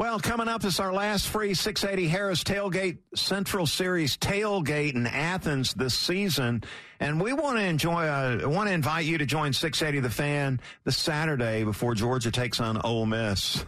Well, 0.00 0.18
coming 0.18 0.48
up 0.48 0.64
is 0.64 0.80
our 0.80 0.94
last 0.94 1.28
free 1.28 1.52
680 1.52 2.08
Harris 2.08 2.42
Tailgate 2.42 3.00
Central 3.14 3.66
Series 3.66 4.16
tailgate 4.16 4.94
in 4.94 5.06
Athens 5.06 5.74
this 5.74 5.92
season, 5.92 6.64
and 7.00 7.20
we 7.20 7.34
want 7.34 7.58
to 7.58 7.64
enjoy. 7.64 8.06
Uh, 8.06 8.48
want 8.48 8.70
to 8.70 8.72
invite 8.72 9.04
you 9.04 9.18
to 9.18 9.26
join 9.26 9.52
680 9.52 10.00
The 10.00 10.08
Fan 10.08 10.60
this 10.84 10.96
Saturday 10.96 11.64
before 11.64 11.94
Georgia 11.94 12.30
takes 12.30 12.60
on 12.60 12.80
Ole 12.82 13.04
Miss 13.04 13.62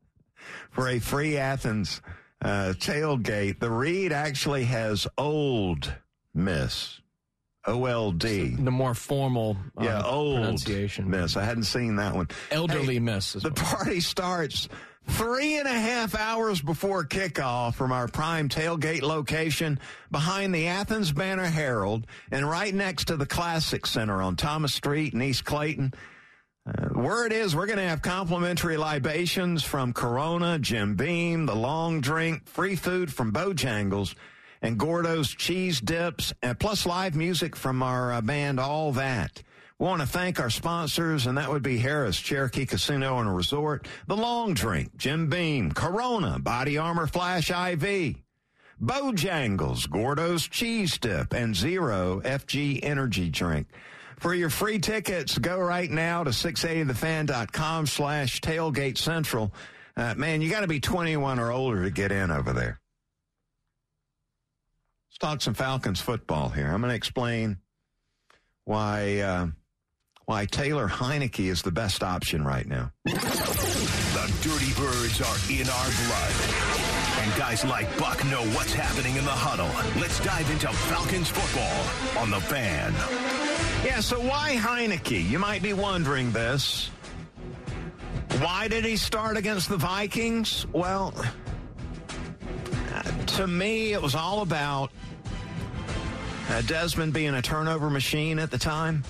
for 0.70 0.88
a 0.88 0.98
free 0.98 1.36
Athens 1.36 2.00
uh, 2.40 2.72
tailgate. 2.78 3.60
The 3.60 3.70
read 3.70 4.10
actually 4.10 4.64
has 4.64 5.06
Old 5.18 5.92
Miss. 6.32 6.98
OLD. 7.66 8.22
The 8.22 8.70
more 8.72 8.94
formal 8.94 9.56
uh, 9.78 9.84
yeah, 9.84 10.02
old 10.02 10.36
pronunciation. 10.36 11.08
Miss. 11.08 11.36
I 11.36 11.44
hadn't 11.44 11.64
seen 11.64 11.94
that 11.96 12.14
one. 12.14 12.26
Elderly 12.50 12.94
Hey, 12.94 12.98
miss. 12.98 13.34
The 13.34 13.52
party 13.52 14.00
starts 14.00 14.68
three 15.08 15.58
and 15.58 15.68
a 15.68 15.72
half 15.72 16.14
hours 16.14 16.60
before 16.60 17.04
kickoff 17.04 17.74
from 17.74 17.92
our 17.92 18.08
prime 18.08 18.48
tailgate 18.48 19.02
location 19.02 19.78
behind 20.10 20.54
the 20.54 20.66
Athens 20.66 21.12
Banner 21.12 21.46
Herald 21.46 22.06
and 22.30 22.48
right 22.48 22.74
next 22.74 23.06
to 23.06 23.16
the 23.16 23.26
Classic 23.26 23.86
Center 23.86 24.22
on 24.22 24.36
Thomas 24.36 24.74
Street 24.74 25.14
in 25.14 25.22
East 25.22 25.44
Clayton. 25.44 25.92
Uh, 26.64 27.00
word 27.00 27.32
is 27.32 27.56
we're 27.56 27.66
going 27.66 27.78
to 27.78 27.88
have 27.88 28.02
complimentary 28.02 28.76
libations 28.76 29.64
from 29.64 29.92
Corona, 29.92 30.58
Jim 30.60 30.94
Beam, 30.94 31.46
the 31.46 31.56
Long 31.56 32.00
Drink, 32.00 32.46
free 32.46 32.76
food 32.76 33.12
from 33.12 33.32
Bojangles, 33.32 34.14
and 34.62 34.78
Gordo's 34.78 35.30
Cheese 35.30 35.80
Dips, 35.80 36.32
and 36.40 36.58
plus 36.58 36.86
live 36.86 37.16
music 37.16 37.56
from 37.56 37.82
our 37.82 38.12
uh, 38.12 38.20
band, 38.20 38.60
All 38.60 38.92
That. 38.92 39.42
Want 39.82 40.00
to 40.00 40.06
thank 40.06 40.38
our 40.38 40.48
sponsors, 40.48 41.26
and 41.26 41.36
that 41.38 41.50
would 41.50 41.64
be 41.64 41.76
Harris, 41.76 42.16
Cherokee 42.16 42.66
Casino 42.66 43.18
and 43.18 43.34
Resort, 43.34 43.88
The 44.06 44.16
Long 44.16 44.54
Drink, 44.54 44.96
Jim 44.96 45.28
Beam, 45.28 45.72
Corona, 45.72 46.38
Body 46.38 46.78
Armor 46.78 47.08
Flash 47.08 47.50
IV, 47.50 48.14
Bojangles, 48.80 49.90
Gordo's 49.90 50.46
Cheese 50.46 50.98
Dip, 50.98 51.32
and 51.32 51.56
Zero 51.56 52.20
FG 52.24 52.78
Energy 52.84 53.28
Drink. 53.28 53.66
For 54.20 54.32
your 54.34 54.50
free 54.50 54.78
tickets, 54.78 55.36
go 55.36 55.58
right 55.58 55.90
now 55.90 56.22
to 56.22 56.30
680thefan.com 56.30 57.86
slash 57.86 58.40
tailgate 58.40 58.98
central. 58.98 59.52
Uh, 59.96 60.14
man, 60.14 60.42
you 60.42 60.48
got 60.48 60.60
to 60.60 60.68
be 60.68 60.78
21 60.78 61.40
or 61.40 61.50
older 61.50 61.82
to 61.82 61.90
get 61.90 62.12
in 62.12 62.30
over 62.30 62.52
there. 62.52 62.80
Let's 65.10 65.18
talk 65.18 65.42
some 65.42 65.54
Falcons 65.54 66.00
football 66.00 66.50
here. 66.50 66.68
I'm 66.68 66.80
going 66.80 66.90
to 66.90 66.94
explain 66.94 67.58
why 68.64 69.18
uh, 69.18 69.46
why 70.32 70.46
Taylor 70.46 70.88
Heinicke 70.88 71.50
is 71.50 71.60
the 71.60 71.70
best 71.70 72.02
option 72.02 72.42
right 72.42 72.66
now. 72.66 72.90
The 73.04 74.32
Dirty 74.40 74.72
Birds 74.80 75.20
are 75.20 75.52
in 75.52 75.68
our 75.68 75.90
blood. 76.06 76.32
And 77.20 77.38
guys 77.38 77.66
like 77.66 77.86
Buck 77.98 78.24
know 78.24 78.40
what's 78.56 78.72
happening 78.72 79.16
in 79.16 79.26
the 79.26 79.30
huddle. 79.30 79.68
Let's 80.00 80.24
dive 80.24 80.50
into 80.50 80.68
Falcons 80.68 81.28
football 81.28 82.22
on 82.22 82.30
the 82.30 82.40
fan. 82.40 82.94
Yeah, 83.84 84.00
so 84.00 84.20
why 84.20 84.56
Heinicke? 84.56 85.22
You 85.28 85.38
might 85.38 85.60
be 85.60 85.74
wondering 85.74 86.32
this. 86.32 86.88
Why 88.38 88.68
did 88.68 88.86
he 88.86 88.96
start 88.96 89.36
against 89.36 89.68
the 89.68 89.76
Vikings? 89.76 90.66
Well, 90.72 91.12
uh, 92.94 93.02
to 93.02 93.46
me, 93.46 93.92
it 93.92 94.00
was 94.00 94.14
all 94.14 94.40
about 94.40 94.92
uh, 96.48 96.62
Desmond 96.62 97.12
being 97.12 97.34
a 97.34 97.42
turnover 97.42 97.90
machine 97.90 98.38
at 98.38 98.50
the 98.50 98.56
time. 98.56 99.04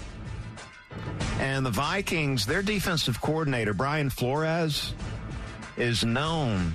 And 1.39 1.67
the 1.67 1.71
Vikings, 1.71 2.47
their 2.47 2.63
defensive 2.63 3.21
coordinator, 3.21 3.75
Brian 3.75 4.11
Flores, 4.11 4.95
is 5.77 6.05
known 6.05 6.73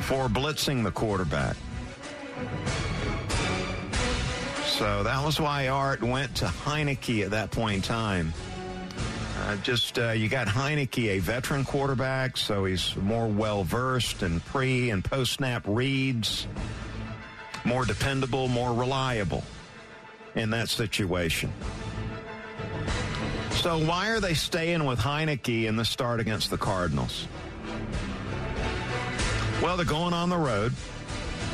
for 0.00 0.28
blitzing 0.28 0.84
the 0.84 0.90
quarterback. 0.90 1.56
So 4.66 5.02
that 5.02 5.24
was 5.24 5.40
why 5.40 5.68
Art 5.68 6.02
went 6.02 6.36
to 6.36 6.44
Heinicke 6.44 7.24
at 7.24 7.32
that 7.32 7.50
point 7.50 7.76
in 7.76 7.82
time. 7.82 8.32
Uh, 9.40 9.56
just 9.56 9.98
uh, 9.98 10.10
you 10.10 10.28
got 10.28 10.46
Heinicke, 10.46 11.08
a 11.08 11.18
veteran 11.18 11.64
quarterback, 11.64 12.36
so 12.36 12.64
he's 12.64 12.94
more 12.96 13.26
well 13.26 13.64
versed 13.64 14.22
in 14.22 14.40
pre 14.40 14.90
and 14.90 15.04
post 15.04 15.32
snap 15.32 15.64
reads, 15.66 16.46
more 17.64 17.84
dependable, 17.84 18.46
more 18.46 18.72
reliable 18.72 19.42
in 20.34 20.50
that 20.50 20.68
situation. 20.68 21.52
So 23.58 23.76
why 23.76 24.10
are 24.10 24.20
they 24.20 24.34
staying 24.34 24.84
with 24.84 25.00
Heinicke 25.00 25.64
in 25.66 25.74
the 25.74 25.84
start 25.84 26.20
against 26.20 26.48
the 26.48 26.56
Cardinals? 26.56 27.26
Well, 29.60 29.76
they're 29.76 29.84
going 29.84 30.14
on 30.14 30.28
the 30.28 30.36
road. 30.36 30.72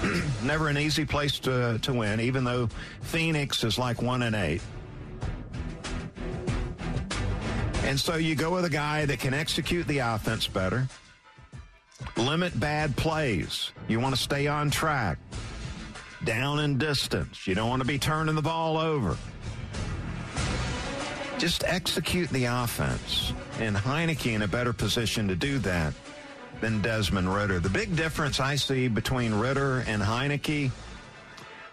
Never 0.42 0.68
an 0.68 0.76
easy 0.76 1.06
place 1.06 1.38
to, 1.40 1.78
to 1.78 1.92
win, 1.94 2.20
even 2.20 2.44
though 2.44 2.68
Phoenix 3.00 3.64
is 3.64 3.78
like 3.78 4.02
one 4.02 4.20
and 4.20 4.36
eight. 4.36 4.60
And 7.84 7.98
so 7.98 8.16
you 8.16 8.34
go 8.34 8.50
with 8.50 8.66
a 8.66 8.70
guy 8.70 9.06
that 9.06 9.18
can 9.18 9.32
execute 9.32 9.86
the 9.86 10.00
offense 10.00 10.46
better, 10.46 10.86
limit 12.18 12.60
bad 12.60 12.94
plays. 12.98 13.72
You 13.88 13.98
want 13.98 14.14
to 14.14 14.20
stay 14.20 14.46
on 14.46 14.70
track, 14.70 15.18
down 16.22 16.58
in 16.58 16.76
distance. 16.76 17.46
You 17.46 17.54
don't 17.54 17.70
want 17.70 17.80
to 17.80 17.88
be 17.88 17.98
turning 17.98 18.34
the 18.34 18.42
ball 18.42 18.76
over. 18.76 19.16
Just 21.44 21.64
execute 21.64 22.30
the 22.30 22.46
offense. 22.46 23.34
And 23.58 23.76
Heinicke 23.76 24.32
in 24.32 24.40
a 24.40 24.48
better 24.48 24.72
position 24.72 25.28
to 25.28 25.36
do 25.36 25.58
that 25.58 25.92
than 26.62 26.80
Desmond 26.80 27.34
Ridder. 27.34 27.60
The 27.60 27.68
big 27.68 27.94
difference 27.94 28.40
I 28.40 28.56
see 28.56 28.88
between 28.88 29.34
Ridder 29.34 29.84
and 29.86 30.00
Heinicke 30.00 30.70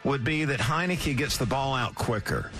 would 0.03 0.25
be 0.25 0.43
that 0.43 0.59
Heinicke 0.59 1.15
gets 1.15 1.37
the 1.37 1.45
ball 1.45 1.73
out 1.73 1.95
quicker. 1.95 2.51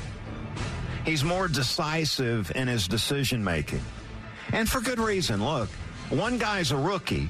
He's 1.03 1.21
more 1.21 1.49
decisive 1.49 2.49
in 2.55 2.69
his 2.69 2.87
decision 2.87 3.43
making. 3.43 3.81
And 4.53 4.69
for 4.69 4.79
good 4.79 4.97
reason. 4.97 5.43
Look, 5.43 5.67
one 6.11 6.37
guy's 6.37 6.71
a 6.71 6.77
rookie 6.77 7.27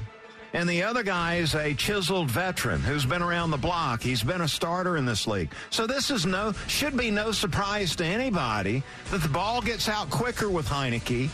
and 0.52 0.68
the 0.68 0.82
other 0.82 1.02
guy 1.02 1.36
is 1.36 1.54
a 1.54 1.74
chiseled 1.74 2.30
veteran 2.30 2.80
who's 2.80 3.06
been 3.06 3.22
around 3.22 3.50
the 3.50 3.56
block. 3.56 4.02
He's 4.02 4.22
been 4.22 4.42
a 4.42 4.48
starter 4.48 4.96
in 4.96 5.06
this 5.06 5.26
league. 5.26 5.52
So 5.70 5.86
this 5.86 6.10
is 6.10 6.26
no 6.26 6.52
should 6.66 6.96
be 6.96 7.10
no 7.10 7.32
surprise 7.32 7.96
to 7.96 8.04
anybody 8.04 8.82
that 9.10 9.22
the 9.22 9.28
ball 9.28 9.62
gets 9.62 9.88
out 9.88 10.10
quicker 10.10 10.50
with 10.50 10.66
Heinicke 10.66 11.30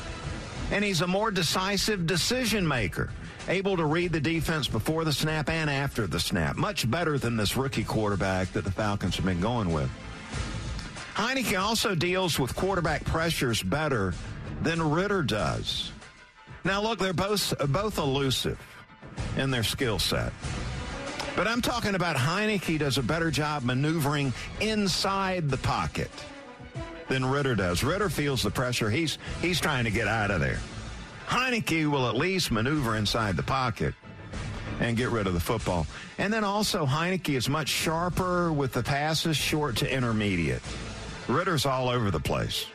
and 0.70 0.84
he's 0.84 1.00
a 1.00 1.06
more 1.06 1.30
decisive 1.30 2.06
decision 2.06 2.66
maker 2.66 3.10
able 3.48 3.76
to 3.78 3.86
read 3.86 4.12
the 4.12 4.20
defense 4.20 4.68
before 4.68 5.04
the 5.04 5.12
snap 5.12 5.48
and 5.48 5.70
after 5.70 6.06
the 6.06 6.20
snap. 6.20 6.56
Much 6.56 6.88
better 6.90 7.18
than 7.18 7.36
this 7.36 7.56
rookie 7.56 7.84
quarterback 7.84 8.52
that 8.52 8.64
the 8.64 8.70
Falcons 8.70 9.16
have 9.16 9.24
been 9.24 9.40
going 9.40 9.72
with. 9.72 9.90
Heinicke 11.14 11.58
also 11.58 11.94
deals 11.94 12.38
with 12.38 12.54
quarterback 12.54 13.04
pressures 13.04 13.62
better 13.62 14.12
than 14.62 14.82
Ridder 14.82 15.22
does. 15.22 15.92
Now, 16.64 16.82
look, 16.82 16.98
they're 16.98 17.12
both 17.12 17.54
both 17.68 17.98
elusive 17.98 18.58
in 19.36 19.50
their 19.50 19.62
skill 19.62 19.98
set. 19.98 20.32
But 21.36 21.46
I'm 21.46 21.62
talking 21.62 21.94
about 21.94 22.16
Heinicke 22.16 22.78
does 22.78 22.98
a 22.98 23.02
better 23.02 23.30
job 23.30 23.62
maneuvering 23.62 24.32
inside 24.60 25.48
the 25.48 25.56
pocket 25.56 26.10
than 27.08 27.24
Ridder 27.24 27.54
does. 27.54 27.84
Ridder 27.84 28.08
feels 28.08 28.42
the 28.42 28.50
pressure. 28.50 28.90
He's 28.90 29.18
he's 29.40 29.60
trying 29.60 29.84
to 29.84 29.90
get 29.90 30.08
out 30.08 30.30
of 30.30 30.40
there. 30.40 30.58
Heinicke 31.28 31.88
will 31.90 32.08
at 32.08 32.16
least 32.16 32.50
maneuver 32.50 32.96
inside 32.96 33.36
the 33.36 33.42
pocket 33.42 33.94
and 34.80 34.96
get 34.96 35.10
rid 35.10 35.26
of 35.26 35.34
the 35.34 35.40
football. 35.40 35.86
And 36.18 36.32
then 36.32 36.44
also 36.44 36.86
Heinicke 36.86 37.34
is 37.34 37.48
much 37.48 37.68
sharper 37.68 38.52
with 38.52 38.72
the 38.72 38.82
passes 38.82 39.36
short 39.36 39.76
to 39.76 39.92
intermediate. 39.92 40.62
Ridder's 41.28 41.66
all 41.66 41.88
over 41.88 42.10
the 42.10 42.20
place. 42.20 42.66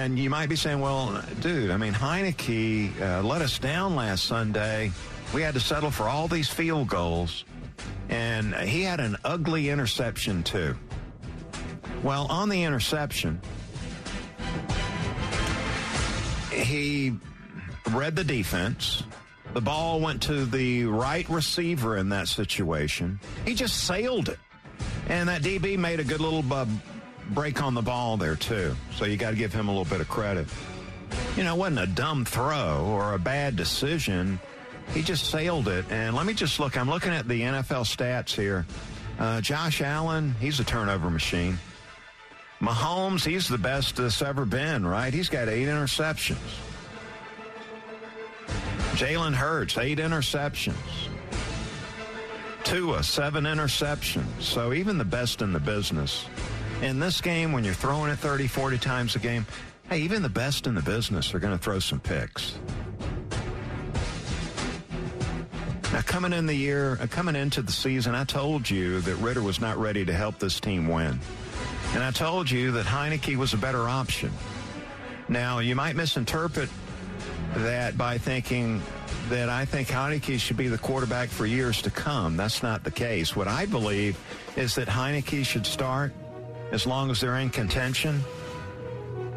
And 0.00 0.18
you 0.18 0.30
might 0.30 0.48
be 0.48 0.56
saying, 0.56 0.80
well, 0.80 1.22
dude, 1.42 1.70
I 1.70 1.76
mean, 1.76 1.92
Heinicke 1.92 2.98
uh, 3.02 3.22
let 3.22 3.42
us 3.42 3.58
down 3.58 3.94
last 3.96 4.24
Sunday. 4.24 4.92
We 5.34 5.42
had 5.42 5.52
to 5.52 5.60
settle 5.60 5.90
for 5.90 6.04
all 6.04 6.26
these 6.26 6.48
field 6.48 6.88
goals. 6.88 7.44
And 8.08 8.54
he 8.54 8.80
had 8.80 8.98
an 8.98 9.18
ugly 9.26 9.68
interception, 9.68 10.42
too. 10.42 10.74
Well, 12.02 12.26
on 12.30 12.48
the 12.48 12.62
interception, 12.62 13.42
he 16.50 17.12
read 17.90 18.16
the 18.16 18.24
defense. 18.24 19.02
The 19.52 19.60
ball 19.60 20.00
went 20.00 20.22
to 20.22 20.46
the 20.46 20.86
right 20.86 21.28
receiver 21.28 21.98
in 21.98 22.08
that 22.08 22.28
situation. 22.28 23.20
He 23.44 23.54
just 23.54 23.84
sailed 23.84 24.30
it. 24.30 24.38
And 25.10 25.28
that 25.28 25.42
DB 25.42 25.76
made 25.76 26.00
a 26.00 26.04
good 26.04 26.20
little 26.20 26.42
break 27.34 27.62
on 27.62 27.74
the 27.74 27.82
ball 27.82 28.16
there, 28.16 28.36
too. 28.36 28.76
So 28.94 29.04
you 29.04 29.16
got 29.16 29.30
to 29.30 29.36
give 29.36 29.52
him 29.52 29.68
a 29.68 29.70
little 29.70 29.84
bit 29.84 30.00
of 30.00 30.08
credit. 30.08 30.46
You 31.36 31.44
know, 31.44 31.54
it 31.54 31.58
wasn't 31.58 31.80
a 31.80 31.86
dumb 31.86 32.24
throw 32.24 32.84
or 32.86 33.14
a 33.14 33.18
bad 33.18 33.56
decision. 33.56 34.38
He 34.92 35.02
just 35.02 35.30
sailed 35.30 35.68
it. 35.68 35.84
And 35.90 36.14
let 36.14 36.26
me 36.26 36.34
just 36.34 36.60
look. 36.60 36.76
I'm 36.76 36.88
looking 36.88 37.12
at 37.12 37.28
the 37.28 37.40
NFL 37.40 37.84
stats 37.84 38.34
here. 38.34 38.66
Uh, 39.18 39.40
Josh 39.40 39.80
Allen, 39.80 40.34
he's 40.40 40.60
a 40.60 40.64
turnover 40.64 41.10
machine. 41.10 41.58
Mahomes, 42.60 43.24
he's 43.24 43.48
the 43.48 43.58
best 43.58 43.96
that's 43.96 44.20
ever 44.20 44.44
been, 44.44 44.86
right? 44.86 45.12
He's 45.12 45.28
got 45.28 45.48
eight 45.48 45.66
interceptions. 45.66 46.36
Jalen 48.92 49.34
Hurts, 49.34 49.78
eight 49.78 49.98
interceptions. 49.98 50.74
Tua, 52.64 53.02
seven 53.02 53.44
interceptions. 53.44 54.40
So 54.40 54.72
even 54.72 54.98
the 54.98 55.04
best 55.04 55.40
in 55.40 55.52
the 55.52 55.60
business. 55.60 56.26
In 56.82 56.98
this 56.98 57.20
game, 57.20 57.52
when 57.52 57.62
you're 57.62 57.74
throwing 57.74 58.10
it 58.10 58.16
30, 58.16 58.46
40 58.46 58.78
times 58.78 59.14
a 59.14 59.18
game, 59.18 59.44
hey, 59.90 59.98
even 59.98 60.22
the 60.22 60.30
best 60.30 60.66
in 60.66 60.74
the 60.74 60.80
business 60.80 61.34
are 61.34 61.38
going 61.38 61.56
to 61.56 61.62
throw 61.62 61.78
some 61.78 62.00
picks. 62.00 62.58
Now, 65.92 66.00
coming 66.00 66.32
in 66.32 66.46
the 66.46 66.54
year, 66.54 66.96
uh, 67.00 67.06
coming 67.06 67.36
into 67.36 67.60
the 67.60 67.72
season, 67.72 68.14
I 68.14 68.24
told 68.24 68.70
you 68.70 69.02
that 69.02 69.14
Ridder 69.16 69.42
was 69.42 69.60
not 69.60 69.76
ready 69.76 70.06
to 70.06 70.14
help 70.14 70.38
this 70.38 70.58
team 70.58 70.88
win. 70.88 71.20
And 71.92 72.02
I 72.02 72.12
told 72.12 72.50
you 72.50 72.70
that 72.72 72.86
Heinicke 72.86 73.36
was 73.36 73.52
a 73.52 73.58
better 73.58 73.86
option. 73.86 74.30
Now, 75.28 75.58
you 75.58 75.74
might 75.74 75.96
misinterpret 75.96 76.70
that 77.56 77.98
by 77.98 78.16
thinking 78.16 78.80
that 79.28 79.50
I 79.50 79.66
think 79.66 79.88
Heinicke 79.88 80.38
should 80.40 80.56
be 80.56 80.68
the 80.68 80.78
quarterback 80.78 81.28
for 81.28 81.44
years 81.44 81.82
to 81.82 81.90
come. 81.90 82.38
That's 82.38 82.62
not 82.62 82.84
the 82.84 82.90
case. 82.90 83.36
What 83.36 83.48
I 83.48 83.66
believe 83.66 84.18
is 84.56 84.76
that 84.76 84.88
Heinicke 84.88 85.44
should 85.44 85.66
start 85.66 86.12
as 86.72 86.86
long 86.86 87.10
as 87.10 87.20
they're 87.20 87.38
in 87.38 87.50
contention. 87.50 88.22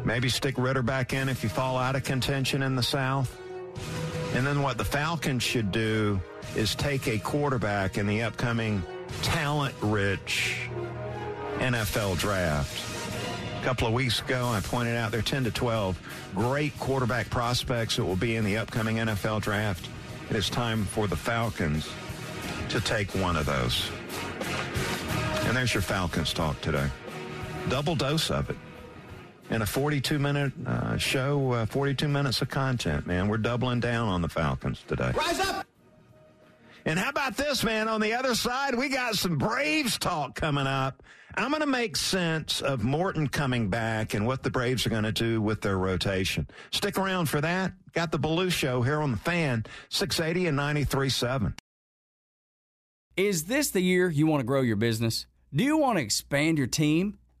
Maybe 0.04 0.28
stick 0.28 0.58
Ridder 0.58 0.82
back 0.82 1.12
in 1.12 1.28
if 1.28 1.42
you 1.42 1.48
fall 1.48 1.78
out 1.78 1.96
of 1.96 2.04
contention 2.04 2.62
in 2.62 2.76
the 2.76 2.82
South. 2.82 3.36
And 4.34 4.46
then 4.46 4.62
what 4.62 4.78
the 4.78 4.84
Falcons 4.84 5.42
should 5.42 5.72
do 5.72 6.20
is 6.56 6.74
take 6.74 7.06
a 7.08 7.18
quarterback 7.18 7.98
in 7.98 8.06
the 8.06 8.22
upcoming 8.22 8.82
talent-rich 9.22 10.68
NFL 11.58 12.18
draft. 12.18 12.90
A 13.60 13.64
couple 13.64 13.86
of 13.86 13.94
weeks 13.94 14.20
ago, 14.20 14.48
I 14.48 14.60
pointed 14.60 14.96
out 14.96 15.10
there 15.10 15.20
are 15.20 15.22
10 15.22 15.44
to 15.44 15.50
12 15.50 15.98
great 16.34 16.78
quarterback 16.78 17.30
prospects 17.30 17.96
that 17.96 18.04
will 18.04 18.16
be 18.16 18.36
in 18.36 18.44
the 18.44 18.58
upcoming 18.58 18.96
NFL 18.96 19.40
draft. 19.40 19.88
It 20.28 20.36
is 20.36 20.50
time 20.50 20.84
for 20.84 21.06
the 21.06 21.16
Falcons 21.16 21.88
to 22.68 22.80
take 22.80 23.14
one 23.14 23.36
of 23.36 23.46
those. 23.46 23.90
And 25.46 25.56
there's 25.56 25.72
your 25.72 25.82
Falcons 25.82 26.32
talk 26.32 26.60
today. 26.60 26.88
Double 27.68 27.94
dose 27.94 28.30
of 28.30 28.50
it. 28.50 28.56
In 29.50 29.62
a 29.62 29.66
42 29.66 30.18
minute 30.18 30.52
uh, 30.66 30.96
show, 30.96 31.52
uh, 31.52 31.66
42 31.66 32.08
minutes 32.08 32.42
of 32.42 32.48
content, 32.48 33.06
man. 33.06 33.28
We're 33.28 33.38
doubling 33.38 33.80
down 33.80 34.08
on 34.08 34.22
the 34.22 34.28
Falcons 34.28 34.82
today. 34.86 35.12
Rise 35.14 35.40
up! 35.40 35.66
And 36.86 36.98
how 36.98 37.08
about 37.08 37.36
this, 37.36 37.64
man? 37.64 37.88
On 37.88 38.00
the 38.00 38.12
other 38.12 38.34
side, 38.34 38.74
we 38.74 38.88
got 38.88 39.14
some 39.14 39.38
Braves 39.38 39.98
talk 39.98 40.34
coming 40.34 40.66
up. 40.66 41.02
I'm 41.34 41.48
going 41.48 41.62
to 41.62 41.66
make 41.66 41.96
sense 41.96 42.60
of 42.60 42.84
Morton 42.84 43.26
coming 43.26 43.68
back 43.68 44.14
and 44.14 44.26
what 44.26 44.42
the 44.42 44.50
Braves 44.50 44.86
are 44.86 44.90
going 44.90 45.04
to 45.04 45.12
do 45.12 45.40
with 45.40 45.62
their 45.62 45.78
rotation. 45.78 46.46
Stick 46.70 46.98
around 46.98 47.26
for 47.26 47.40
that. 47.40 47.72
Got 47.92 48.12
the 48.12 48.18
Belue 48.18 48.52
Show 48.52 48.82
here 48.82 49.00
on 49.00 49.10
the 49.10 49.16
fan, 49.16 49.64
680 49.88 50.48
and 50.48 50.58
93.7. 50.58 51.54
Is 53.16 53.44
this 53.44 53.70
the 53.70 53.80
year 53.80 54.10
you 54.10 54.26
want 54.26 54.40
to 54.40 54.44
grow 54.44 54.60
your 54.60 54.76
business? 54.76 55.26
Do 55.54 55.64
you 55.64 55.78
want 55.78 55.98
to 55.98 56.04
expand 56.04 56.58
your 56.58 56.66
team? 56.66 57.18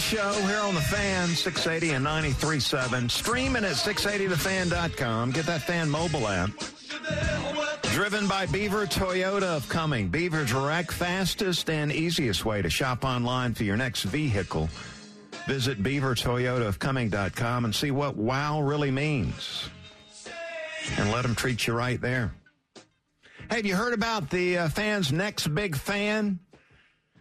Show 0.00 0.32
here 0.32 0.60
on 0.60 0.74
the 0.74 0.80
Fan, 0.80 1.28
680 1.28 1.94
and 1.94 2.06
93.7. 2.06 3.10
Streaming 3.10 3.64
at 3.64 3.72
680thefan.com. 3.72 5.30
Get 5.30 5.44
that 5.46 5.62
fan 5.62 5.90
mobile 5.90 6.26
app. 6.26 6.50
Driven 7.92 8.26
by 8.26 8.46
Beaver 8.46 8.86
Toyota 8.86 9.42
of 9.42 9.68
Cumming. 9.68 10.08
Beaver 10.08 10.46
Direct, 10.46 10.90
fastest 10.90 11.68
and 11.68 11.92
easiest 11.92 12.46
way 12.46 12.62
to 12.62 12.70
shop 12.70 13.04
online 13.04 13.52
for 13.52 13.64
your 13.64 13.76
next 13.76 14.04
vehicle. 14.04 14.70
Visit 15.46 15.82
beavertoyotaofcumming.com 15.82 17.64
and 17.66 17.74
see 17.74 17.90
what 17.90 18.16
wow 18.16 18.62
really 18.62 18.90
means. 18.90 19.68
And 20.96 21.12
let 21.12 21.22
them 21.22 21.34
treat 21.34 21.66
you 21.66 21.74
right 21.74 22.00
there. 22.00 22.32
Hey, 23.50 23.56
have 23.56 23.66
you 23.66 23.76
heard 23.76 23.92
about 23.92 24.30
the 24.30 24.58
uh, 24.58 24.68
fan's 24.70 25.12
next 25.12 25.48
big 25.54 25.76
fan? 25.76 26.38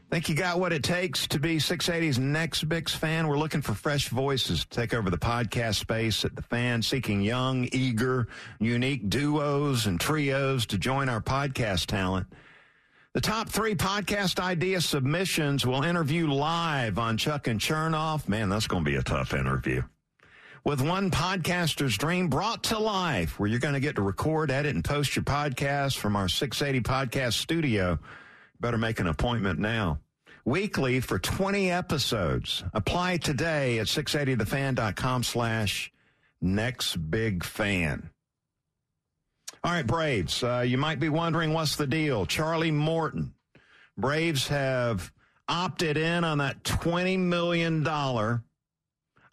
Think 0.10 0.28
you 0.28 0.34
got 0.34 0.60
what 0.60 0.74
it 0.74 0.82
takes 0.84 1.28
to 1.28 1.40
be 1.40 1.58
680's 1.58 2.18
next 2.18 2.68
big 2.68 2.90
fan? 2.90 3.28
We're 3.28 3.38
looking 3.38 3.62
for 3.62 3.76
fresh 3.76 4.10
voices 4.10 4.62
to 4.62 4.70
take 4.70 4.92
over 4.92 5.12
the 5.12 5.20
podcast 5.20 5.76
space 5.76 6.26
at 6.26 6.36
the 6.36 6.42
fan, 6.42 6.82
seeking 6.82 7.22
young, 7.22 7.70
eager, 7.72 8.28
unique 8.60 9.08
duos 9.08 9.86
and 9.86 10.00
trios 10.00 10.66
to 10.68 10.80
join 10.80 11.10
our 11.10 11.22
podcast 11.22 11.86
talent. 11.86 12.26
The 13.14 13.22
top 13.22 13.50
three 13.50 13.76
podcast 13.76 14.40
idea 14.40 14.82
submissions 14.82 15.64
will 15.64 15.84
interview 15.84 16.28
live 16.28 16.98
on 16.98 17.16
Chuck 17.18 17.46
and 17.46 17.60
Chernoff. 17.60 18.28
Man, 18.28 18.50
that's 18.50 18.66
going 18.66 18.84
to 18.84 18.90
be 18.90 18.98
a 18.98 19.04
tough 19.04 19.36
interview. 19.36 19.84
With 20.64 20.82
one 20.82 21.12
podcaster's 21.12 21.96
dream 22.00 22.30
brought 22.30 22.64
to 22.64 22.80
life, 22.80 23.40
where 23.40 23.48
you're 23.48 23.60
going 23.60 23.76
to 23.76 23.80
get 23.80 23.96
to 23.98 24.02
record, 24.02 24.50
edit, 24.50 24.74
and 24.74 24.84
post 24.84 25.16
your 25.16 25.24
podcast 25.24 25.98
from 25.98 26.16
our 26.16 26.28
680 26.28 26.82
podcast 26.82 27.34
studio. 27.34 28.00
Better 28.60 28.78
make 28.78 29.00
an 29.00 29.08
appointment 29.08 29.60
now. 29.60 30.00
Weekly 30.46 31.00
for 31.00 31.20
20 31.20 31.72
episodes. 31.72 32.64
Apply 32.74 33.18
today 33.18 33.80
at 33.80 33.88
680thefan.com 33.88 35.24
slash 35.24 35.92
next 36.42 36.96
big 37.10 37.44
fan. 37.44 38.10
All 39.64 39.72
right, 39.72 39.86
Braves. 39.86 40.44
Uh, 40.44 40.64
you 40.66 40.78
might 40.78 41.00
be 41.00 41.10
wondering 41.10 41.54
what's 41.54 41.76
the 41.76 41.88
deal. 41.88 42.26
Charlie 42.26 42.72
Morton. 42.72 43.34
Braves 43.98 44.48
have 44.48 45.12
opted 45.50 45.98
in 45.98 46.24
on 46.24 46.38
that 46.38 46.64
$20 46.64 47.20
million 47.20 47.86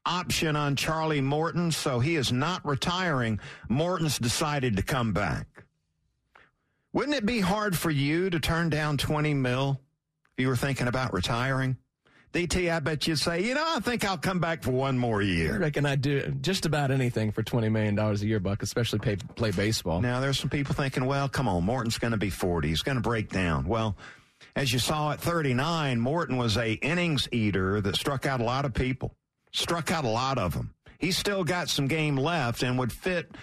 option 0.07 0.57
on 0.57 0.77
Charlie 0.77 1.21
Morton, 1.21 1.71
so 1.71 2.01
he 2.01 2.17
is 2.17 2.33
not 2.33 2.65
retiring. 2.65 3.39
Morton's 3.69 4.19
decided 4.19 4.77
to 4.77 4.83
come 4.83 5.13
back. 5.13 5.56
Wouldn't 6.97 7.15
it 7.15 7.27
be 7.27 7.41
hard 7.41 7.77
for 7.77 7.91
you 7.91 8.31
to 8.31 8.41
turn 8.41 8.71
down 8.71 8.97
20 8.97 9.35
mil 9.35 9.79
if 10.33 10.43
you 10.43 10.49
were 10.49 10.57
thinking 10.57 10.89
about 10.89 11.13
retiring? 11.13 11.77
DT, 12.33 12.73
I 12.73 12.81
bet 12.81 13.07
you'd 13.07 13.19
say, 13.19 13.45
you 13.45 13.55
know, 13.55 13.63
I 13.63 13.81
think 13.81 14.03
I'll 14.03 14.17
come 14.17 14.39
back 14.39 14.63
for 14.63 14.71
one 14.71 14.97
more 14.97 15.21
year. 15.21 15.57
I 15.57 15.59
reckon 15.59 15.85
I'd 15.85 16.01
do 16.01 16.35
just 16.41 16.65
about 16.65 16.91
anything 16.91 17.33
for 17.33 17.43
$20 17.43 17.71
million 17.71 17.99
a 17.99 18.15
year, 18.15 18.41
Buck, 18.41 18.63
especially 18.63 19.01
pay, 19.01 19.17
play 19.17 19.51
baseball. 19.51 20.01
Now, 20.01 20.21
there's 20.21 20.39
some 20.39 20.49
people 20.49 20.75
thinking, 20.75 21.05
well, 21.05 21.29
come 21.29 21.49
on, 21.49 21.65
Morton's 21.65 21.99
going 21.99 22.13
to 22.13 22.17
be 22.17 22.31
40. 22.31 22.67
He's 22.69 22.81
going 22.81 22.97
to 22.97 23.03
break 23.03 23.29
down. 23.29 23.69
Well, 23.69 23.95
as 24.55 24.73
you 24.73 24.79
saw 24.79 25.13
at 25.13 25.21
39, 25.21 26.01
Morton 26.01 26.39
was 26.39 26.57
a 26.57 26.73
innings 26.73 27.29
eater 27.31 27.83
that 27.83 27.97
struck 27.97 28.25
out 28.25 28.41
a 28.41 28.45
lot 28.45 28.65
of 28.65 28.73
people, 28.73 29.15
struck 29.53 29.93
out 29.93 30.07
a 30.07 30.09
lot 30.09 30.39
of 30.39 30.55
them. 30.55 30.73
He's 30.99 31.19
still 31.19 31.45
got 31.45 31.69
some 31.69 31.89
game 31.89 32.17
left 32.17 32.63
and 32.63 32.79
would 32.79 32.91
fit 32.91 33.37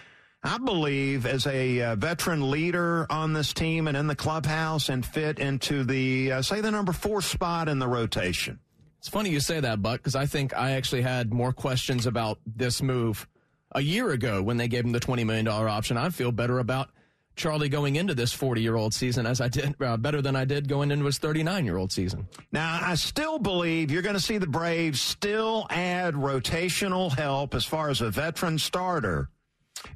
I 0.44 0.58
believe, 0.58 1.26
as 1.26 1.48
a 1.48 1.82
uh, 1.82 1.96
veteran 1.96 2.52
leader 2.52 3.08
on 3.10 3.32
this 3.32 3.54
team 3.54 3.88
and 3.88 3.96
in 3.96 4.08
the 4.08 4.16
clubhouse 4.16 4.90
and 4.90 5.06
fit 5.06 5.40
into 5.40 5.86
the, 5.86 6.34
uh, 6.34 6.42
say, 6.42 6.60
the 6.60 6.70
number 6.70 6.92
four 6.92 7.22
spot 7.22 7.70
in 7.70 7.80
the 7.80 7.88
rotation. 7.88 8.60
It's 9.00 9.08
funny 9.08 9.30
you 9.30 9.40
say 9.40 9.62
that, 9.62 9.82
Buck, 9.82 10.00
because 10.00 10.16
I 10.16 10.26
think 10.26 10.56
I 10.56 10.72
actually 10.72 11.02
had 11.02 11.34
more 11.34 11.54
questions 11.54 12.06
about 12.06 12.40
this 12.46 12.82
move 12.82 13.26
a 13.72 13.82
year 13.82 14.12
ago 14.12 14.44
when 14.44 14.58
they 14.58 14.68
gave 14.68 14.84
him 14.84 14.92
the 14.92 15.00
$20 15.00 15.26
million 15.26 15.48
option. 15.48 15.96
I 15.96 16.10
feel 16.10 16.34
better 16.34 16.60
about 16.60 16.90
Charlie 17.36 17.70
going 17.70 17.96
into 17.96 18.14
this 18.14 18.34
40 18.34 18.62
year 18.62 18.76
old 18.76 18.94
season 18.94 19.26
as 19.26 19.40
I 19.40 19.48
did, 19.48 19.76
uh, 19.82 19.96
better 19.96 20.22
than 20.22 20.36
I 20.36 20.44
did 20.44 20.68
going 20.68 20.92
into 20.92 21.06
his 21.06 21.20
39 21.20 21.66
year 21.66 21.78
old 21.78 21.92
season. 21.92 22.28
Now, 22.52 22.80
I 22.82 22.96
still 22.96 23.40
believe 23.40 23.92
you're 23.92 24.02
going 24.02 24.16
to 24.16 24.22
see 24.22 24.38
the 24.38 24.48
Braves 24.48 25.02
still 25.02 25.68
add 25.70 26.16
rotational 26.16 27.12
help 27.12 27.56
as 27.56 27.64
far 27.64 27.90
as 27.90 28.02
a 28.02 28.10
veteran 28.10 28.60
starter 28.60 29.30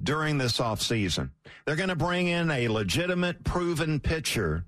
during 0.03 0.37
this 0.37 0.57
offseason. 0.59 1.31
They're 1.65 1.75
going 1.75 1.89
to 1.89 1.95
bring 1.95 2.27
in 2.27 2.49
a 2.51 2.67
legitimate, 2.67 3.43
proven 3.43 3.99
pitcher. 3.99 4.65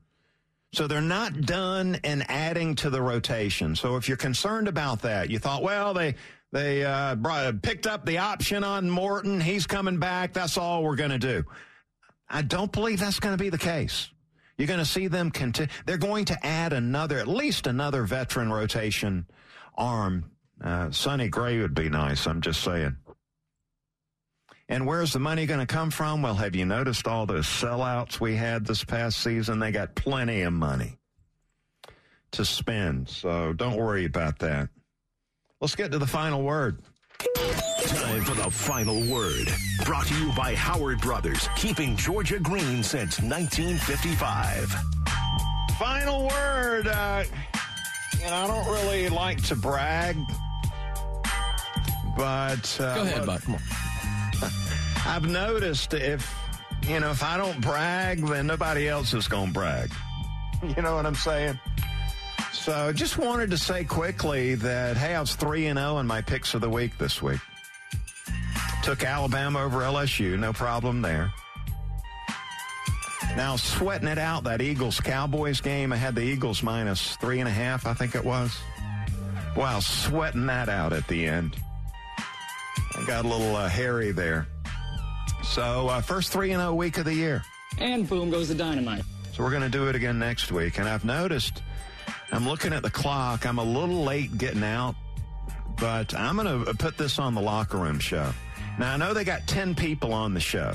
So 0.71 0.87
they're 0.87 1.01
not 1.01 1.41
done 1.41 1.99
in 2.03 2.21
adding 2.23 2.75
to 2.75 2.89
the 2.89 3.01
rotation. 3.01 3.75
So 3.75 3.95
if 3.95 4.07
you're 4.07 4.17
concerned 4.17 4.67
about 4.67 5.01
that, 5.01 5.29
you 5.29 5.39
thought, 5.39 5.63
well, 5.63 5.93
they 5.93 6.15
they 6.51 6.83
uh, 6.83 7.15
brought, 7.15 7.61
picked 7.61 7.85
up 7.85 8.05
the 8.05 8.17
option 8.17 8.63
on 8.63 8.89
Morton. 8.89 9.39
He's 9.39 9.67
coming 9.67 9.99
back. 9.99 10.33
That's 10.33 10.57
all 10.57 10.83
we're 10.83 10.95
going 10.95 11.11
to 11.11 11.19
do. 11.19 11.43
I 12.27 12.41
don't 12.41 12.71
believe 12.71 12.99
that's 12.99 13.19
going 13.19 13.37
to 13.37 13.43
be 13.43 13.49
the 13.49 13.57
case. 13.57 14.09
You're 14.57 14.67
going 14.67 14.79
to 14.79 14.85
see 14.85 15.07
them 15.07 15.31
continue. 15.31 15.71
They're 15.85 15.97
going 15.97 16.25
to 16.25 16.45
add 16.45 16.73
another, 16.73 17.17
at 17.17 17.27
least 17.27 17.65
another 17.65 18.03
veteran 18.03 18.51
rotation 18.51 19.25
arm. 19.75 20.31
Uh, 20.61 20.91
Sonny 20.91 21.29
Gray 21.29 21.59
would 21.59 21.73
be 21.73 21.89
nice. 21.89 22.27
I'm 22.27 22.41
just 22.41 22.61
saying. 22.61 22.97
And 24.69 24.85
where's 24.85 25.13
the 25.13 25.19
money 25.19 25.47
going 25.47 25.59
to 25.59 25.65
come 25.65 25.89
from? 25.89 26.21
Well, 26.21 26.35
have 26.35 26.55
you 26.55 26.63
noticed 26.63 27.07
all 27.07 27.25
those 27.25 27.47
sellouts 27.47 28.19
we 28.19 28.35
had 28.35 28.65
this 28.65 28.83
past 28.83 29.19
season? 29.23 29.57
They 29.57 29.71
got 29.71 29.95
plenty 29.95 30.41
of 30.41 30.53
money 30.53 30.99
to 32.31 32.45
spend. 32.45 33.09
So 33.09 33.51
don't 33.53 33.75
worry 33.75 34.05
about 34.05 34.37
that. 34.39 34.69
Let's 35.59 35.75
get 35.75 35.91
to 35.91 35.97
the 35.97 36.07
final 36.07 36.43
word. 36.43 36.83
Time 37.87 38.23
for 38.23 38.35
the 38.35 38.49
final 38.51 39.01
word. 39.11 39.47
Brought 39.85 40.05
to 40.05 40.13
you 40.23 40.31
by 40.33 40.53
Howard 40.53 41.01
Brothers, 41.01 41.49
keeping 41.57 41.95
Georgia 41.97 42.39
green 42.39 42.83
since 42.83 43.19
1955. 43.19 44.75
Final 45.79 46.27
word. 46.27 46.87
Uh, 46.87 47.23
you 48.19 48.25
know, 48.25 48.33
I 48.33 48.47
don't 48.47 48.67
really 48.67 49.09
like 49.09 49.41
to 49.45 49.55
brag, 49.55 50.17
but 52.15 52.77
uh, 52.79 52.95
go 52.95 53.01
ahead, 53.01 53.25
Buck. 53.25 53.41
I've 55.05 55.27
noticed 55.27 55.93
if 55.93 56.33
you 56.87 56.99
know 56.99 57.11
if 57.11 57.23
I 57.23 57.37
don't 57.37 57.59
brag, 57.61 58.25
then 58.25 58.47
nobody 58.47 58.87
else 58.87 59.13
is 59.13 59.27
going 59.27 59.47
to 59.47 59.53
brag. 59.53 59.91
You 60.75 60.81
know 60.81 60.95
what 60.95 61.05
I'm 61.05 61.15
saying? 61.15 61.57
So 62.51 62.91
just 62.91 63.17
wanted 63.17 63.49
to 63.51 63.57
say 63.57 63.85
quickly 63.85 64.55
that 64.55 64.97
hey, 64.97 65.15
I 65.15 65.21
was 65.21 65.33
three 65.35 65.67
and 65.67 65.79
zero 65.79 65.99
in 65.99 66.05
my 66.07 66.21
picks 66.21 66.53
of 66.53 66.59
the 66.59 66.69
week 66.69 66.97
this 66.97 67.21
week. 67.21 67.39
Took 68.83 69.05
Alabama 69.05 69.63
over 69.63 69.79
LSU, 69.79 70.37
no 70.37 70.51
problem 70.51 71.01
there. 71.01 71.31
Now 73.37 73.55
sweating 73.55 74.09
it 74.09 74.17
out 74.17 74.43
that 74.43 74.61
Eagles 74.61 74.99
Cowboys 74.99 75.61
game. 75.61 75.93
I 75.93 75.95
had 75.95 76.13
the 76.15 76.23
Eagles 76.23 76.61
minus 76.61 77.15
three 77.17 77.39
and 77.39 77.47
a 77.47 77.51
half, 77.51 77.85
I 77.85 77.93
think 77.93 78.15
it 78.15 78.25
was. 78.25 78.57
Wow, 79.55 79.79
sweating 79.79 80.47
that 80.47 80.67
out 80.67 80.91
at 80.91 81.07
the 81.07 81.25
end. 81.25 81.55
Got 83.07 83.25
a 83.25 83.27
little 83.27 83.55
uh, 83.55 83.67
hairy 83.67 84.11
there. 84.11 84.47
So 85.43 85.87
uh, 85.87 86.01
first 86.01 86.31
three 86.31 86.51
and 86.51 86.61
zero 86.61 86.73
week 86.73 86.97
of 86.97 87.05
the 87.05 87.13
year. 87.13 87.43
And 87.79 88.07
boom 88.07 88.29
goes 88.29 88.49
the 88.49 88.55
dynamite. 88.55 89.03
So 89.33 89.43
we're 89.43 89.51
going 89.51 89.63
to 89.63 89.69
do 89.69 89.87
it 89.87 89.95
again 89.95 90.19
next 90.19 90.51
week. 90.51 90.79
And 90.79 90.87
I've 90.87 91.05
noticed, 91.05 91.63
I'm 92.31 92.47
looking 92.47 92.73
at 92.73 92.83
the 92.83 92.91
clock. 92.91 93.45
I'm 93.45 93.57
a 93.57 93.63
little 93.63 94.03
late 94.03 94.37
getting 94.37 94.63
out, 94.63 94.95
but 95.79 96.13
I'm 96.13 96.35
going 96.35 96.65
to 96.65 96.73
put 96.75 96.97
this 96.97 97.19
on 97.19 97.35
the 97.35 97.41
locker 97.41 97.77
room 97.77 97.99
show. 97.99 98.31
Now 98.77 98.93
I 98.93 98.97
know 98.97 99.13
they 99.13 99.23
got 99.23 99.47
10 99.47 99.75
people 99.75 100.13
on 100.13 100.33
the 100.33 100.39
show. 100.39 100.73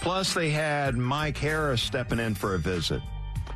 Plus 0.00 0.34
they 0.34 0.50
had 0.50 0.96
Mike 0.96 1.36
Harris 1.36 1.82
stepping 1.82 2.18
in 2.18 2.34
for 2.34 2.54
a 2.54 2.58
visit. 2.58 3.02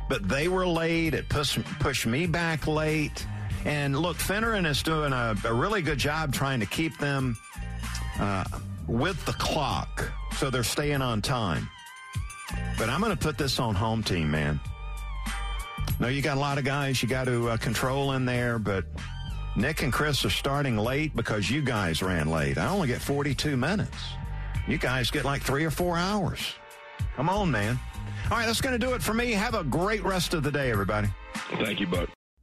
But 0.09 0.27
they 0.27 0.47
were 0.47 0.67
late. 0.67 1.13
It 1.13 1.27
pushed, 1.29 1.63
pushed 1.79 2.05
me 2.05 2.27
back 2.27 2.67
late. 2.67 3.25
And 3.65 3.97
look, 3.97 4.17
Finneran 4.17 4.67
is 4.67 4.83
doing 4.83 5.13
a, 5.13 5.35
a 5.45 5.53
really 5.53 5.81
good 5.81 5.97
job 5.97 6.33
trying 6.33 6.59
to 6.59 6.65
keep 6.65 6.97
them 6.97 7.37
uh, 8.19 8.43
with 8.87 9.23
the 9.25 9.33
clock 9.33 10.11
so 10.37 10.49
they're 10.49 10.63
staying 10.63 11.01
on 11.01 11.21
time. 11.21 11.69
But 12.77 12.89
I'm 12.89 12.99
going 12.99 13.15
to 13.15 13.17
put 13.17 13.37
this 13.37 13.59
on 13.59 13.75
home 13.75 14.03
team, 14.03 14.29
man. 14.29 14.59
No, 15.99 16.07
you 16.07 16.21
got 16.21 16.37
a 16.37 16.39
lot 16.39 16.57
of 16.57 16.65
guys 16.65 17.01
you 17.01 17.09
got 17.09 17.25
to 17.25 17.49
uh, 17.49 17.57
control 17.57 18.13
in 18.13 18.25
there, 18.25 18.59
but 18.59 18.85
Nick 19.55 19.83
and 19.83 19.93
Chris 19.93 20.25
are 20.25 20.29
starting 20.29 20.77
late 20.77 21.15
because 21.15 21.49
you 21.49 21.61
guys 21.61 22.01
ran 22.01 22.29
late. 22.29 22.57
I 22.57 22.67
only 22.67 22.87
get 22.87 23.01
42 23.01 23.55
minutes. 23.55 23.97
You 24.67 24.77
guys 24.77 25.11
get 25.11 25.25
like 25.25 25.41
three 25.41 25.65
or 25.65 25.71
four 25.71 25.97
hours. 25.97 26.55
Come 27.15 27.29
on, 27.29 27.51
man. 27.51 27.79
All 28.31 28.37
right, 28.37 28.45
that's 28.45 28.61
going 28.61 28.79
to 28.79 28.83
do 28.83 28.93
it 28.93 29.03
for 29.03 29.13
me. 29.13 29.31
Have 29.31 29.53
a 29.53 29.63
great 29.63 30.03
rest 30.03 30.33
of 30.33 30.43
the 30.43 30.51
day, 30.51 30.71
everybody. 30.71 31.09
Thank 31.57 31.79
you, 31.79 31.87
Buck. 31.87 32.09